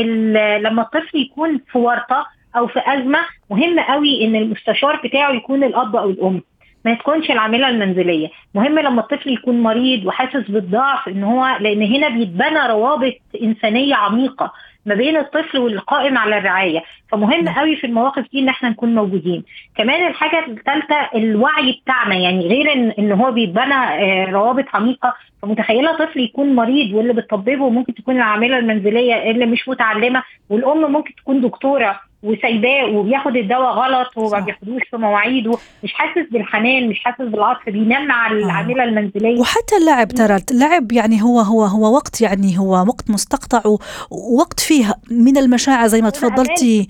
لما 0.57 0.81
الطفل 0.81 1.17
يكون 1.17 1.61
في 1.71 1.77
ورطة 1.77 2.25
أو 2.57 2.67
في 2.67 2.81
أزمة 2.85 3.19
مهم 3.51 3.79
قوي 3.79 4.25
إن 4.25 4.35
المستشار 4.35 5.01
بتاعه 5.03 5.31
يكون 5.31 5.63
الأب 5.63 5.95
أو 5.95 6.09
الأم. 6.09 6.41
ما 6.85 6.93
تكونش 6.93 7.31
العاملة 7.31 7.69
المنزلية. 7.69 8.27
مهم 8.55 8.79
لما 8.79 9.01
الطفل 9.01 9.33
يكون 9.33 9.63
مريض 9.63 10.05
وحاسس 10.05 10.51
بالضعف 10.51 11.07
إن 11.07 11.23
هو 11.23 11.57
لأن 11.59 11.81
هنا 11.81 12.09
بيتبنى 12.09 12.59
روابط 12.69 13.13
إنسانية 13.43 13.95
عميقة. 13.95 14.51
ما 14.86 14.96
بين 14.96 15.18
الطفل 15.18 15.58
والقائم 15.58 16.18
على 16.18 16.38
الرعاية. 16.38 16.84
فمهم 17.12 17.50
قوي 17.50 17.75
في 17.75 17.88
المواقف 17.88 18.25
دي 18.32 18.39
إن 18.39 18.50
إحنا 18.50 18.70
نكون 18.70 18.96
موجودين. 18.96 19.44
كمان 19.77 20.08
الحاجة 20.08 20.46
الثالثه 20.48 20.96
الوعي 21.15 21.80
بتاعنا. 21.84 22.15
يعني 22.15 22.48
غير 22.48 22.74
ان, 22.74 22.92
إن 23.00 23.12
هو 23.12 23.32
بيتبنى 23.32 23.75
روابط 24.32 24.65
عميقة 24.74 25.13
فمتخيلة 25.42 25.98
طفل 25.98 26.20
يكون 26.20 26.56
مريض 26.56 26.94
واللي 26.96 27.13
بتطببه 27.13 27.70
ممكن 27.70 27.94
تكون 27.94 28.15
العاملة 28.15 28.58
المنزلية 28.58 29.32
اللي 29.32 29.46
مش 29.46 29.70
متعلمة 29.70 30.24
والأم 30.50 30.92
ممكن 30.92 31.15
تكون 31.15 31.42
دكتورة. 31.42 32.00
وسايباه 32.25 32.86
وبياخد 32.86 33.36
الدواء 33.36 33.72
غلط 33.72 34.08
وما 34.17 34.39
بياخدوش 34.39 34.82
في 34.91 34.98
مواعيده 34.98 35.58
مش 35.84 35.94
حاسس 35.94 36.32
بالحنان 36.32 36.89
مش 36.89 37.00
حاسس 37.03 37.22
بالعطف 37.22 37.70
بينام 37.70 38.08
مع 38.08 38.32
العاملة 38.32 38.84
المنزلية. 38.84 39.39
وحتى 39.39 39.77
اللعب 39.82 40.08
ترى 40.08 40.39
اللعب 40.51 40.91
يعني 40.91 41.24
هو 41.24 41.39
هو 41.39 41.63
هو 41.63 41.96
وقت 41.96 42.22
يعني 42.22 42.60
هو 42.60 42.86
وقت 42.88 43.10
مستقطع 43.10 43.62
ووقت 44.12 44.60
فيه 44.60 44.94
من 45.12 45.38
المشاعر 45.38 45.88
زي 45.88 46.01
ما 46.01 46.10
تفضلتي. 46.10 46.88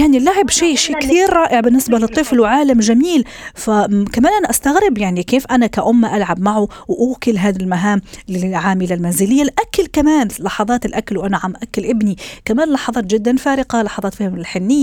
يعني 0.00 0.16
اللعب 0.18 0.50
شيء 0.50 0.76
شيء 0.76 0.98
كثير 0.98 1.32
رائع 1.32 1.60
بالنسبة 1.60 1.98
للطفل 1.98 2.40
وعالم 2.40 2.80
جميل. 2.80 3.24
فكمان 3.54 4.32
أنا 4.38 4.50
أستغرب 4.50 4.98
يعني 4.98 5.22
كيف 5.22 5.46
أنا 5.50 5.66
كأم 5.66 6.04
ألعب 6.04 6.40
معه 6.40 6.68
وأوكل 6.88 7.36
هذه 7.38 7.56
المهام 7.56 8.00
للعاملة 8.28 8.94
المنزلية. 8.94 9.42
الأكل 9.42 9.86
كمان 9.92 10.28
لحظات 10.40 10.86
الأكل 10.86 11.18
وأنا 11.18 11.40
عم 11.44 11.52
أكل 11.62 11.84
ابني 11.84 12.16
كمان 12.44 12.72
لحظات 12.72 13.04
جدا 13.04 13.36
فارقة 13.36 13.82
لحظات 13.82 14.14
فهم 14.14 14.34
الحنيه 14.34 14.73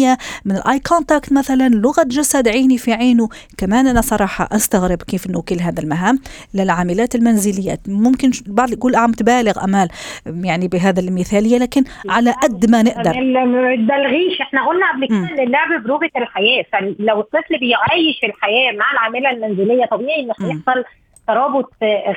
من 0.45 0.55
ال 0.55 0.79
eye 0.79 0.95
contact 0.95 1.33
مثلا 1.33 1.69
لغة 1.69 2.03
جسد 2.07 2.47
عيني 2.47 2.77
في 2.77 2.93
عينه. 2.93 3.29
كمان 3.57 3.87
أنا 3.87 4.01
صراحة 4.01 4.49
أستغرب 4.51 4.97
كيف 5.01 5.29
إنه 5.29 5.41
كل 5.41 5.59
هذا 5.59 5.83
المهام 5.83 6.19
للعاملات 6.53 7.15
المنزليات 7.15 7.79
ممكن 7.87 8.31
البعض 8.47 8.71
يقول 8.71 8.95
عم 8.95 9.11
تبالغ 9.11 9.63
أمال 9.63 9.87
يعني 10.25 10.67
بهذا 10.67 10.99
المثاليه 10.99 11.57
لكن 11.57 11.83
على 12.09 12.31
قد 12.31 12.69
ما 12.69 12.83
نقدر. 12.83 13.13
ما 13.21 13.75
تبالغيش 13.75 14.41
إحنا 14.41 14.67
قلنا 14.67 14.91
قبل 14.91 15.07
كده 15.07 15.17
إن 15.17 15.39
اللعب 15.47 15.83
بلغه 15.83 16.09
الحياة. 16.17 16.65
فلو 16.73 17.19
الطفل 17.19 17.59
بيعيش 17.59 18.23
الحياة 18.23 18.71
مع 18.71 18.91
العاملة 18.93 19.29
المنزلية 19.31 19.85
طبيعي 19.85 20.21
ان 20.21 20.31
هيحصل 20.45 20.83
ترابط 21.27 21.73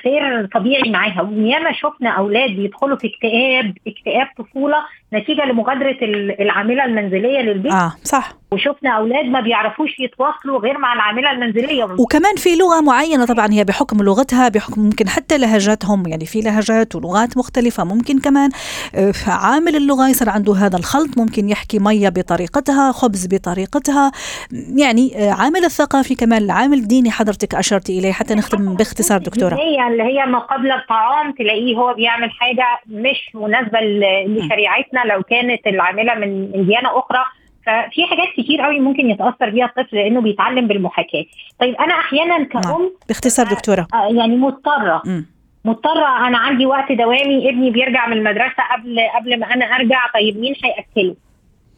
غير 0.06 0.48
طبيعي 0.54 0.90
معاها. 0.90 1.22
وياما 1.22 1.72
شفنا 1.72 2.10
أولاد 2.10 2.50
بيدخلوا 2.50 2.96
في 2.96 3.06
اكتئاب 3.06 3.74
اكتئاب 3.86 4.26
طفولة 4.38 4.76
نتيجة 5.14 5.44
لمغادرة 5.44 5.96
العاملة 6.40 6.84
المنزلية 6.84 7.40
للبيت. 7.40 7.72
آه 7.72 7.92
صح. 8.04 8.32
وشفنا 8.52 8.90
أولاد 8.90 9.24
ما 9.24 9.40
بيعرفوش 9.40 10.00
يتواصلوا 10.00 10.58
غير 10.58 10.78
مع 10.78 10.92
العاملة 10.92 11.30
المنزلية. 11.30 11.84
وكمان 11.84 12.36
في 12.36 12.56
لغة 12.56 12.80
معينة 12.80 13.24
طبعا 13.24 13.48
هي 13.52 13.64
بحكم 13.64 14.02
لغتها 14.02 14.48
بحكم 14.48 14.80
ممكن 14.80 15.08
حتى 15.08 15.38
لهجاتهم 15.38 16.08
يعني 16.08 16.26
في 16.26 16.40
لهجات 16.40 16.94
ولغات 16.94 17.36
مختلفة. 17.36 17.84
ممكن 17.84 18.18
كمان 18.18 18.50
عامل 19.26 19.76
اللغة 19.76 20.08
يصير 20.08 20.30
عنده 20.30 20.54
هذا 20.54 20.76
الخلط 20.76 21.18
ممكن 21.18 21.48
يحكي 21.48 21.78
مية 21.78 22.08
بطريقتها 22.08 22.92
خبز 22.92 23.26
بطريقتها. 23.34 24.12
يعني 24.76 25.12
عامل 25.16 25.64
الثقافي 25.64 26.14
كمان 26.14 26.42
العامل 26.42 26.78
الديني 26.78 27.10
حضرتك 27.10 27.54
اشرتي 27.54 27.98
إليه 27.98 28.12
حتى 28.12 28.34
نختم 28.34 28.74
باختصار 28.74 29.18
دكتورة. 29.18 29.54
هي 29.54 29.88
اللي 29.88 30.02
هي 30.02 30.26
ما 30.26 30.38
قبل 30.38 30.72
الطعام 30.72 31.32
تلاقيه 31.32 31.76
هو 31.76 31.94
بيعمل 31.94 32.30
حاجة 32.30 32.64
مش 32.86 33.30
مناسبة 33.34 33.78
لشريعتنا 34.26 35.03
لو 35.04 35.22
كانت 35.22 35.66
العاملة 35.66 36.14
من 36.14 36.50
من 36.56 36.66
ديانه 36.66 36.98
أخرى 36.98 37.24
ففي 37.66 38.06
حاجات 38.06 38.28
كتير 38.36 38.60
قوي 38.60 38.80
ممكن 38.80 39.10
يتأثر 39.10 39.50
بيها 39.50 39.64
الطفل 39.66 39.96
لأنه 39.96 40.20
بيتعلم 40.20 40.66
بالمحاكاة. 40.66 41.24
طيب 41.60 41.74
أنا 41.74 41.94
أحيانا 41.94 42.44
كأم 42.44 42.90
باختصار 43.08 43.46
دكتورة. 43.46 43.86
يعني 44.10 44.36
مضطرة. 44.36 45.02
م. 45.04 45.24
مضطرة 45.64 46.26
أنا 46.28 46.38
عندي 46.38 46.66
وقت 46.66 46.92
دوامي 46.92 47.48
ابني 47.50 47.70
بيرجع 47.70 48.06
من 48.06 48.16
المدرسة 48.16 48.62
قبل 48.72 49.00
قبل 49.20 49.40
ما 49.40 49.54
أنا 49.54 49.64
أرجع 49.64 50.00
طيب 50.14 50.38
مين 50.38 50.54
هيأكله؟ 50.64 51.14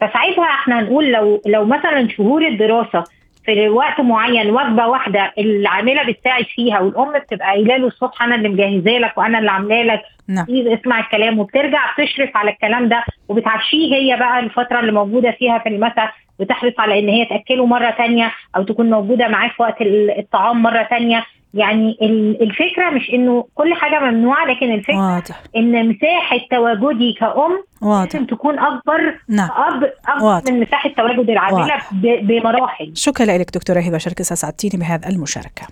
فساعتها 0.01 0.43
إحنا 0.45 0.79
هنقول 0.79 1.11
لو 1.11 1.41
لو 1.45 1.65
مثلا 1.65 2.07
شهور 2.09 2.47
الدراسة 2.47 3.03
في 3.45 3.69
وقت 3.69 3.99
معين 4.01 4.49
وجبة 4.51 4.87
واحدة 4.87 5.33
العاملة 5.37 6.03
بتساعد 6.03 6.45
فيها 6.55 6.79
والأم 6.79 7.19
بتبقى 7.19 7.47
قايلة 7.47 7.77
له 7.77 7.87
الصبح 7.87 8.23
أنا 8.23 8.35
اللي 8.35 8.49
مجهزاه 8.49 8.97
لك 8.99 9.17
وأنا 9.17 9.39
اللي 9.39 9.51
عاملة 9.51 9.83
لك 9.83 10.01
نعم. 10.27 10.45
اسمع 10.49 10.99
الكلام 10.99 11.39
وبترجع 11.39 11.79
تشرف 11.97 12.37
على 12.37 12.51
الكلام 12.51 12.89
ده 12.89 13.03
وبتعشيه 13.29 13.95
هي 13.95 14.17
بقى 14.19 14.39
الفترة 14.39 14.79
اللي 14.79 14.91
موجودة 14.91 15.31
فيها 15.39 15.59
في 15.59 15.69
المساء 15.69 16.13
بتحرص 16.39 16.73
على 16.79 16.99
إن 16.99 17.09
هي 17.09 17.25
تأكله 17.25 17.65
مرة 17.65 17.89
تانية 17.89 18.31
أو 18.55 18.63
تكون 18.63 18.89
موجودة 18.89 19.27
معاه 19.27 19.49
في 19.49 19.61
وقت 19.61 19.75
الطعام 20.19 20.61
مرة 20.61 20.83
تانية 20.83 21.23
يعني 21.53 21.97
الفكرة 22.41 22.89
مش 22.89 23.09
إنه 23.13 23.45
كل 23.55 23.73
حاجة 23.73 23.99
ممنوعة 23.99 24.45
لكن 24.45 24.71
الفكرة 24.73 25.13
واضح. 25.15 25.41
إن 25.55 25.89
مساحة 25.89 26.39
تواجدي 26.51 27.13
كأم 27.13 27.63
واضح. 27.81 28.13
لازم 28.13 28.25
تكون 28.25 28.59
أكبر 28.59 29.19
نعم. 29.29 29.49
أب 29.51 29.83
أكبر 30.07 30.25
واضح. 30.25 30.51
من 30.53 30.59
مساحة 30.59 30.89
تواجد 30.89 31.29
العاملة. 31.29 31.75
بمراحل 32.01 32.91
شكرا 32.95 33.25
لك 33.25 33.51
دكتورة 33.53 33.79
هبة 33.79 33.97
شركس 33.97 34.31
اسعدتيني 34.31 34.77
بهذا 34.77 35.09
المشاركة 35.09 35.67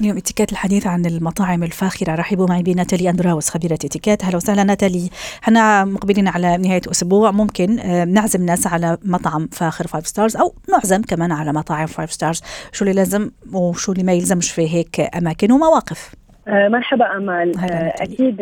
اليوم 0.00 0.16
اتكات 0.16 0.52
الحديث 0.52 0.86
عن 0.86 1.06
المطاعم 1.06 1.62
الفاخرة. 1.62 2.14
رحبوا 2.14 2.46
معي 2.48 2.62
بناتالي 2.62 3.10
أندراوس 3.10 3.50
خبيرة 3.50 3.74
اتكات 3.74 4.22
أهلا 4.22 4.36
وسهلا 4.36 4.64
ناتالي. 4.64 5.10
إحنا 5.42 5.84
مقبلين 5.84 6.28
على 6.28 6.56
نهاية 6.56 6.80
أسبوع. 6.90 7.30
ممكن 7.30 7.76
نعزم 8.12 8.46
ناس 8.46 8.66
على 8.66 8.98
مطعم 9.04 9.46
فاخر 9.46 9.86
five 9.86 10.06
stars 10.06 10.36
أو 10.36 10.54
نعزم 10.68 11.02
كمان 11.02 11.32
على 11.32 11.52
مطاعم 11.52 11.86
five 11.86 12.12
stars 12.12 12.42
شو 12.72 12.84
اللي 12.84 12.96
لازم 12.96 13.30
وشو 13.52 13.92
اللي 13.92 14.04
ما 14.04 14.12
يلزمش 14.12 14.52
في 14.52 14.74
هيك 14.74 15.16
أماكن 15.16 15.52
ومواقف. 15.52 16.14
مرحبا 16.48 17.16
أمال. 17.16 17.52
أكيد 18.00 18.36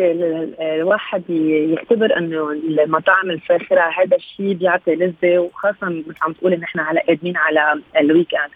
الواحد 0.61 1.23
يعتبر 1.31 2.19
إنه 2.19 2.51
المطاعم 2.51 3.31
الفاخرة 3.31 3.81
هذا 3.81 4.17
الشيء 4.17 4.53
بيعطي 4.53 4.95
لذة 4.95 5.39
وخاصة 5.39 5.87
مثل 5.87 6.19
عم 6.23 6.33
تقولي 6.33 6.57
نحن 6.57 6.79
على 6.79 7.01
قادمين 7.01 7.37
على 7.37 7.83
ال 8.01 8.35
weekend 8.35 8.53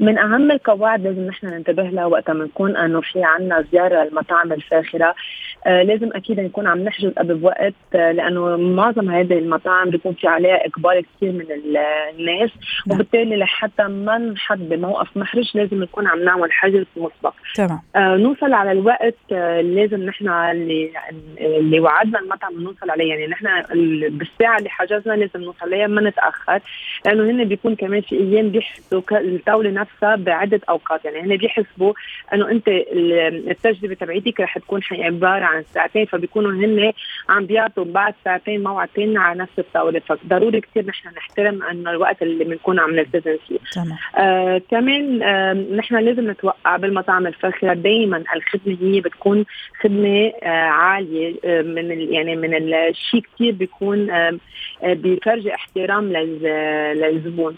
من 0.00 0.18
أهم 0.18 0.50
القواعد 0.50 1.02
لازم 1.06 1.26
نحن 1.26 1.46
ننتبه 1.46 1.82
لها 1.82 2.06
وقت 2.06 2.30
ما 2.30 2.44
نكون 2.44 2.76
انه 2.76 3.00
في 3.00 3.24
عنا 3.24 3.64
زيارة 3.72 4.02
المطاعم 4.02 4.52
الفاخرة. 4.52 5.14
آه 5.66 5.82
لازم 5.82 6.10
أكيد 6.14 6.40
نكون 6.40 6.66
عم 6.66 6.78
نحجز 6.78 7.12
قبل 7.18 7.34
بوقت 7.34 7.74
آه 7.94 8.12
لأنه 8.12 8.56
معظم 8.56 9.10
هذه 9.10 9.38
المطاعم 9.38 9.90
بيكون 9.90 10.12
في 10.12 10.28
عليها 10.28 10.66
إقبال 10.66 11.04
كثير 11.16 11.32
من 11.32 11.46
الناس 11.50 12.50
نعم. 12.86 12.94
وبالتالي 12.94 13.36
لحتى 13.36 13.82
ما 13.82 14.18
نحط 14.18 14.58
بموقف 14.58 15.16
محرج 15.16 15.50
لازم 15.54 15.82
نكون 15.82 16.06
عم 16.06 16.24
نعمل 16.24 16.52
حجز 16.52 16.84
مسبق. 16.96 17.34
تمام. 17.54 17.80
آه 17.96 18.16
نوصل 18.16 18.52
على 18.52 18.72
الوقت 18.72 19.16
آه 19.32 19.60
لازم 19.60 20.02
نحن 20.02 20.28
اللي 20.28 20.90
اللي 21.40 21.80
وعدنا 21.80 22.18
المطعم 22.18 22.62
نوصل 22.62 22.90
عليه. 22.90 23.08
يعني 23.10 23.26
نحن 23.26 23.46
بالساعة 24.08 24.58
اللي 24.58 24.70
حجزنا 24.70 25.12
لازم 25.12 25.40
نوصل 25.40 25.62
عليها 25.62 25.86
ما 25.86 26.00
نتأخر 26.00 26.60
لأنه 27.06 27.30
هن 27.30 27.44
بيكون 27.44 27.74
كمان 27.74 28.00
في 28.00 28.16
أيام 28.16 28.48
بيحسوا 28.48 29.02
الطاولة 29.10 29.70
نفسها 29.70 29.89
بعدة 30.02 30.60
أوقات. 30.68 31.04
يعني 31.04 31.20
هن 31.20 31.36
بيحسبوا 31.36 31.92
إنه 32.34 32.50
أنت 32.50 32.64
التجربة 33.50 33.94
تبعيتك 33.94 34.40
رح 34.40 34.58
تكون 34.58 34.80
عبارة 34.92 35.44
عن 35.44 35.62
ساعتين 35.74 36.06
فبيكونوا 36.06 36.52
هن 36.52 36.92
عم 37.28 37.46
بيعطوا 37.46 37.84
بعد 37.84 38.14
ساعتين 38.24 38.62
موعد 38.62 38.88
ثاني 38.96 39.18
على 39.18 39.38
نفس 39.38 39.58
الطاولة. 39.58 40.00
فضروري 40.00 40.60
كثير 40.60 40.86
نحن 40.86 41.08
نحترم 41.16 41.62
إنه 41.62 41.90
الوقت 41.90 42.22
اللي 42.22 42.44
بنكون 42.44 42.78
عم 42.78 42.90
نلتزم 42.96 43.36
فيه. 43.48 43.58
تمام. 43.72 43.98
آه 44.16 44.62
كمان 44.70 45.22
آه 45.22 45.52
نحن 45.52 45.96
لازم 45.96 46.30
نتوقع 46.30 46.76
بالمطاعم 46.76 47.26
الفاخرة 47.26 47.74
دائما 47.74 48.24
الخدمة 48.34 48.76
هي 48.80 49.00
بتكون 49.00 49.44
خدمة 49.82 50.32
آه 50.42 50.48
عالية. 50.48 51.34
آه 51.44 51.62
من 51.62 52.12
يعني 52.12 52.36
من 52.36 52.74
الشيء 52.74 53.22
كثير 53.34 53.52
بيكون 53.52 54.10
آه 54.10 54.38
بيفرجي 54.82 55.54
احترام 55.54 56.12
للزبون. 56.12 57.56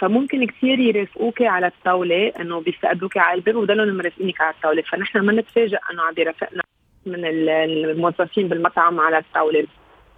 فممكن 0.00 0.46
كثير 0.46 0.78
يرافقوك 0.78 1.40
على 1.46 1.66
الطاولة 1.66 2.32
إنه 2.40 2.60
بيستقبلوك 2.60 3.16
على 3.16 3.38
الباب 3.38 3.56
وضلوا 3.56 3.92
مرافقينك 3.92 4.40
على 4.40 4.54
الطاولة 4.54 4.82
فنحن 4.82 5.18
ما 5.18 5.32
نتفاجئ 5.32 5.78
إنه 5.92 6.02
عم 6.02 6.14
بيرافقنا 6.14 6.62
من 7.06 7.24
الموظفين 7.24 8.48
بالمطعم 8.48 9.00
على 9.00 9.18
الطاولة. 9.18 9.66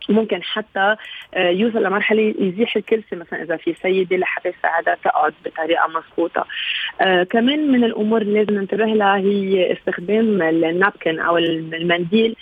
ممكن 0.09 0.43
حتى 0.43 0.97
آه، 1.35 1.49
يوصل 1.49 1.83
لمرحلة 1.83 2.35
يزيح 2.39 2.77
الكرسي 2.77 3.17
مثلا 3.17 3.43
إذا 3.43 3.57
في 3.57 3.75
سيدة 3.75 4.17
لحتى 4.17 4.49
يساعدها 4.49 4.97
تقعد 5.05 5.35
بطريقة 5.45 5.89
مضبوطه. 5.89 6.45
آه 7.01 7.23
كمان 7.23 7.73
من 7.73 7.85
الأمور 7.85 8.23
اللي 8.23 8.39
لازم 8.39 8.55
ننتبه 8.55 8.85
لها 8.85 9.17
هي 9.17 9.73
استخدام 9.73 10.43
النابكن 10.43 11.21
أو 11.21 11.39
المنديل. 11.39 12.37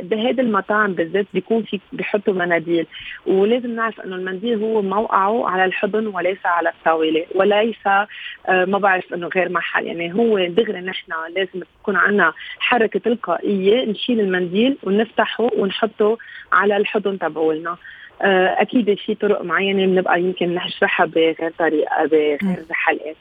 بهذا 0.00 0.42
المطاعم 0.42 0.92
بالذات 0.92 1.26
بيكون 1.34 1.62
في 1.62 1.80
بيحطوا 1.92 2.34
مناديل. 2.34 2.86
ولازم 3.26 3.70
نعرف 3.74 4.00
إنه 4.00 4.16
المنديل 4.16 4.62
هو 4.62 4.82
موقعه 4.82 5.48
على 5.48 5.64
الحضن 5.64 6.06
وليس 6.06 6.46
على 6.46 6.68
الطاولة. 6.68 7.26
وليس 7.34 7.86
آه 7.86 8.08
ما 8.48 8.78
بعرف 8.78 9.14
إنه 9.14 9.28
غير 9.28 9.48
محل. 9.48 9.86
يعني 9.86 10.14
هو 10.14 10.46
دغري 10.46 10.80
نحن 10.80 11.12
لازم 11.36 11.62
تكون 11.82 11.96
عندنا 11.96 12.32
حركة 12.58 13.00
تلقائية 13.00 13.84
نشيل 13.84 14.20
المنديل 14.20 14.76
ونفتحه 14.82 15.48
ونحطه 15.56 16.18
على 16.52 16.76
الحضن 16.76 17.18
تبعولنا. 17.18 17.76
آه، 18.22 18.56
أكيد 18.62 18.94
في 18.94 19.14
طرق 19.14 19.42
معينة 19.42 19.86
بنبقى 19.86 20.20
يمكن 20.20 20.54
نشرحها 20.54 21.06
بغير 21.06 21.52
طريقة 21.58 22.06
بغير 22.06 22.38
حلقات 22.70 23.16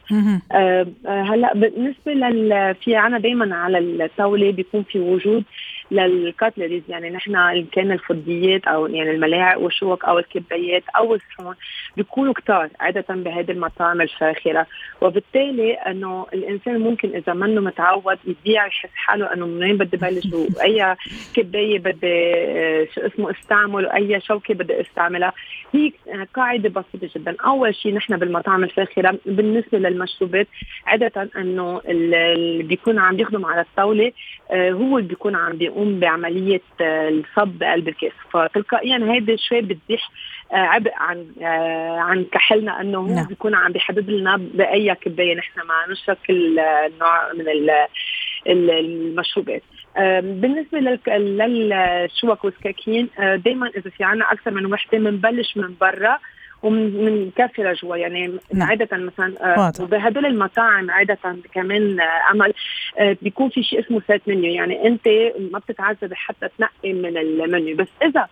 آه، 0.52 0.88
آه، 1.08 1.22
هلأ 1.22 1.54
بالنسبة 1.54 2.14
لل 2.14 2.76
في 2.84 2.96
عنا 2.96 3.20
دائما 3.20 3.56
على 3.56 3.78
الطاولة 3.80 4.52
بيكون 4.52 4.84
في 4.84 5.00
وجود 5.00 5.44
للكاتلريز 5.92 6.84
يعني 6.90 7.10
نحن 7.10 7.36
إن 7.36 7.66
كان 7.66 7.92
الفضيات 7.92 8.68
أو 8.68 8.88
يعني 8.88 9.12
الملاعق 9.12 9.60
والشوك 9.60 10.06
أو 10.06 10.20
الكبايات 10.20 10.84
أو 10.98 11.16
الصحون 11.16 11.56
بيكونوا 11.98 12.34
كتار 12.34 12.70
عادة 12.80 13.06
بهذه 13.10 13.52
المطاعم 13.52 14.02
الفاخرة. 14.02 14.68
وبالتالي 15.02 15.74
إنه 15.74 16.28
الإنسان 16.34 16.80
ممكن 16.80 17.16
إذا 17.16 17.34
منه 17.34 17.62
متعود 17.62 18.18
يضيع 18.26 18.66
يحس 18.66 18.90
حاله 18.96 19.34
إنه 19.34 19.46
منين 19.46 19.78
بدي 19.78 19.98
بلش 19.98 20.28
وأي 20.58 20.96
كبايه 21.34 21.80
بدي 21.80 22.32
شو 22.96 23.02
اسمه 23.02 23.32
استعمل 23.32 23.86
وأي 23.86 24.22
شوكة 24.22 24.54
بدي 24.54 24.82
استعملها. 24.82 25.34
هي 25.74 25.92
قاعدة 26.34 26.70
بسيطة 26.70 27.20
جدا. 27.20 27.36
أول 27.46 27.76
شيء 27.76 27.94
نحن 27.94 28.18
بالمطاعم 28.18 28.64
الفاخرة 28.64 29.20
بالنسبة 29.26 29.78
للمشروبات 29.78 30.48
عادة 30.86 31.30
إنه 31.38 31.82
اللي 31.88 32.64
بيكون 32.64 33.00
عم 33.00 33.20
يخدم 33.20 33.46
على 33.46 33.62
الطاولة 33.62 34.12
آه، 34.52 34.72
هو 34.72 34.98
اللي 34.98 35.10
بيكون 35.10 35.36
عم 35.36 35.58
بيقوم 35.58 35.81
بعملية 35.86 36.62
آه، 36.82 37.10
الصب 37.10 37.48
بقلب 37.48 37.88
الكاس 37.88 38.12
فتلقائيا 38.32 39.14
هيدا 39.14 39.36
شوي 39.36 39.62
بتزيح 39.62 40.12
آه، 40.52 40.56
عبء 40.56 40.92
عن 40.96 41.26
عن 42.00 42.24
كحلنا 42.24 42.82
إنه 42.82 42.98
هو 42.98 43.08
نعم. 43.08 43.26
بيكون 43.26 43.56
عم 43.56 43.72
بيحدد 43.72 44.10
لنا 44.10 44.38
بأي 44.38 44.96
كباية. 44.96 45.36
نحن 45.36 45.60
ما 45.60 45.94
نشرب 45.94 46.18
كل 46.28 46.56
نوع 47.00 47.34
من 47.34 47.46
المشروبات. 48.48 49.64
بالنسبة 50.22 50.80
للشوك 50.80 52.46
والسكاكين 52.46 53.10
دائما 53.18 53.68
إذا 53.68 53.90
في 53.90 54.04
عنا 54.04 54.32
أكثر 54.32 54.52
من 54.52 54.66
وحدة 54.66 54.98
بنبلش 54.98 55.58
من 55.58 55.76
برا. 55.82 56.20
ومن 56.64 57.32
كافي 57.36 57.64
لجوا 57.64 57.96
يعني 57.96 58.32
نعم. 58.54 58.70
عادة 58.70 58.98
مثلا 58.98 59.58
آه 59.58 59.74
وبهدول 59.80 60.26
المطاعم 60.26 60.92
عادة 60.92 61.18
كمان 61.54 62.00
آه 62.00 62.32
امل 62.32 62.54
آه 63.00 63.18
بيكون 63.22 63.50
في 63.50 63.64
شيء 63.64 63.80
اسمه 63.80 64.02
set 64.08 64.22
menu 64.28 64.54
يعني 64.54 64.88
أنت 64.88 65.08
ما 65.52 65.60
بتتعذبي 65.60 66.16
حتى 66.16 66.48
تنقي 66.58 66.94
من 66.94 67.18
المنيو. 67.18 67.76
بس 67.76 67.88
إذا 68.04 68.20
آه، 68.20 68.28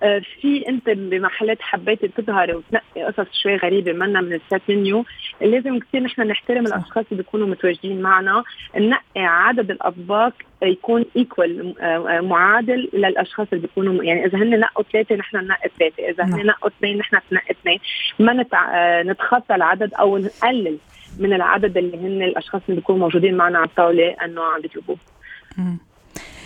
في 0.00 0.68
انت 0.68 0.90
بمحلات 0.90 1.58
حبيتي 1.60 2.08
تظهري 2.08 2.54
وتنقي 2.54 3.02
قصص 3.02 3.42
شوي 3.42 3.56
غريبة 3.56 3.92
منا 3.92 4.20
من 4.20 4.32
ال 4.32 4.39
set 4.39 4.62
menu 4.68 5.04
لازم 5.40 5.78
كثير 5.78 6.02
نحن 6.02 6.22
نحترم 6.22 6.66
الأشخاص 6.66 7.04
اللي 7.12 7.22
بيكونوا 7.22 7.46
متواجدين 7.46 8.02
معنا. 8.02 8.44
ننقي 8.76 9.02
عدد 9.16 9.70
الأطباق 9.70 10.32
يكون 10.62 11.04
equal 11.16 11.74
آه، 11.80 12.18
آه، 12.18 12.20
معادل 12.20 12.88
للأشخاص 12.92 13.46
اللي 13.52 13.66
بيكونوا 13.66 14.04
يعني 14.04 14.26
إذا 14.26 14.38
هن 14.38 14.60
نقوا 14.60 14.84
ثلاثة 14.92 15.14
نحن 15.14 15.36
ننقي 15.36 15.70
ثلاثة 15.78 16.08
إذا 16.08 16.24
هن 16.24 16.30
نعم. 16.30 16.46
نقوا 16.46 16.70
اثنين 16.70 16.98
نحن 16.98 17.16
ننقي 17.32 17.50
اثنين. 17.50 17.78
ما 18.18 18.32
نتع... 18.32 19.02
نتخطى 19.02 19.54
العدد 19.54 19.94
أو 19.94 20.18
نقلل 20.18 20.78
من 21.18 21.32
العدد 21.32 21.76
اللي 21.76 21.96
هن 21.96 22.22
الأشخاص 22.22 22.62
اللي 22.68 22.80
بيكونوا 22.80 23.00
موجودين 23.00 23.36
معنا 23.36 23.58
على 23.58 23.68
الطاولة 23.68 24.16
انه 24.24 24.42
عم 24.42 24.60
بيطلبوه. 24.60 24.96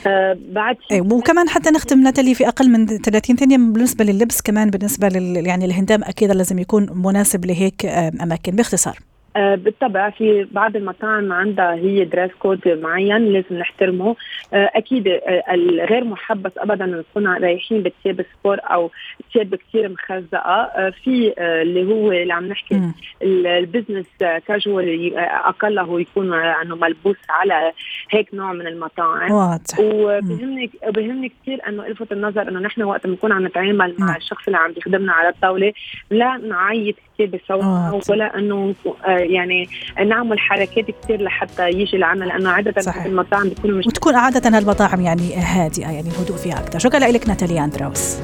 آه، 0.07 0.39
بعد 0.49 0.77
أي 0.93 1.01
وكمان 1.01 1.49
حتى 1.49 1.71
نختم 1.71 2.09
نتالي 2.09 2.35
في 2.35 2.49
أقل 2.49 2.71
من 2.71 2.87
30 2.87 3.37
ثانية 3.37 3.57
بالنسبة 3.57 4.05
لللبس 4.05 4.43
كمان 4.43 4.71
بالنسبة 4.71 5.09
لل 5.09 5.47
يعني 5.47 5.65
الهندام 5.65 6.05
أكيد 6.05 6.31
لازم 6.31 6.59
يكون 6.59 6.87
مناسب 6.95 7.45
لهيك 7.45 7.87
أماكن 7.87 8.57
باختصار. 8.57 8.99
آه، 8.99 9.12
بالطبع 9.37 10.11
في 10.11 10.47
بعض 10.51 10.77
المطاعم 10.77 11.33
عندها 11.33 11.75
هي 11.75 12.05
dress 12.05 12.31
code 12.39 12.69
معين 12.69 13.25
لازم 13.25 13.59
نحترمه. 13.59 14.17
آه، 14.53 14.71
أكيد 14.75 15.09
آه، 15.09 15.45
الغير 15.53 16.05
محبذ 16.05 16.53
ابدا 16.59 16.87
نكون 16.87 17.27
رايحين 17.27 17.83
بثياب 17.83 18.25
sport 18.35 18.59
أو 18.63 18.91
ثياب 19.33 19.55
كثير 19.55 19.89
مخزقة. 19.89 20.91
في 20.91 21.35
اللي 21.39 21.85
هو 21.93 22.13
اللي 22.13 22.33
عم 22.33 22.49
نحكي 22.49 22.93
ال 23.23 23.32
business 23.32 24.07
casual 24.19 25.17
أقله 25.17 26.01
يكون 26.01 26.35
إنه 26.35 26.77
ملبوس 26.77 27.17
على 27.31 27.73
هيك 28.11 28.35
نوع 28.35 28.53
من 28.53 28.67
المطاعم. 28.67 29.33
واضح. 29.33 29.79
وبهمني 29.79 30.71
بهمني 30.89 31.29
كثير 31.29 31.69
إنه 31.69 31.87
الفت 31.87 32.13
النظر 32.13 32.49
إنه 32.49 32.61
نحن 32.61 32.83
وقت 32.83 33.07
بنكون 33.07 33.33
عم 33.33 33.47
نتعامل 33.47 33.95
مع 33.99 34.07
نعم. 34.07 34.17
الشخص 34.17 34.47
اللي 34.47 34.59
عم 34.59 34.73
بيخدمنا 34.73 35.13
على 35.13 35.29
الطاولة 35.29 35.73
لا 36.11 36.37
نعيط 36.37 36.97
كثير 37.15 37.27
بصوت 37.27 38.11
ولا 38.11 38.39
إنه 38.39 38.75
يعني 39.23 39.69
نعمل 40.07 40.41
حركات 40.41 40.87
كثير 41.03 41.23
لحتى 41.23 41.69
يجي 41.69 41.97
العمل 41.97 42.29
لأنه 42.29 42.51
عادة 42.51 42.81
صحيح. 42.81 43.05
المطاعم 43.05 43.49
بتكون 43.49 43.79
مش 43.79 43.87
وتكون 43.87 44.15
عادة 44.15 44.59
هالمطاعم 44.59 45.01
يعني 45.01 45.35
هادئة 45.35 45.91
يعني 45.91 46.09
الهدوء 46.09 46.37
فيها 46.37 46.59
أكثر. 46.59 46.79
شكرا 46.79 46.99
لك 46.99 47.29
ناتاليا 47.29 47.65
اندراوس 47.65 48.19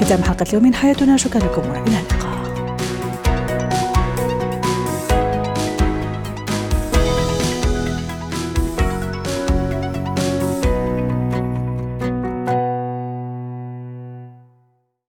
ختام 0.00 0.22
حلقة 0.22 0.46
اليوم 0.48 0.64
من 0.64 0.74
حياتنا. 0.74 1.16
شكرا 1.16 1.40
لكم 1.40 1.62
والى 1.70 1.78
اللقاء 1.78 2.11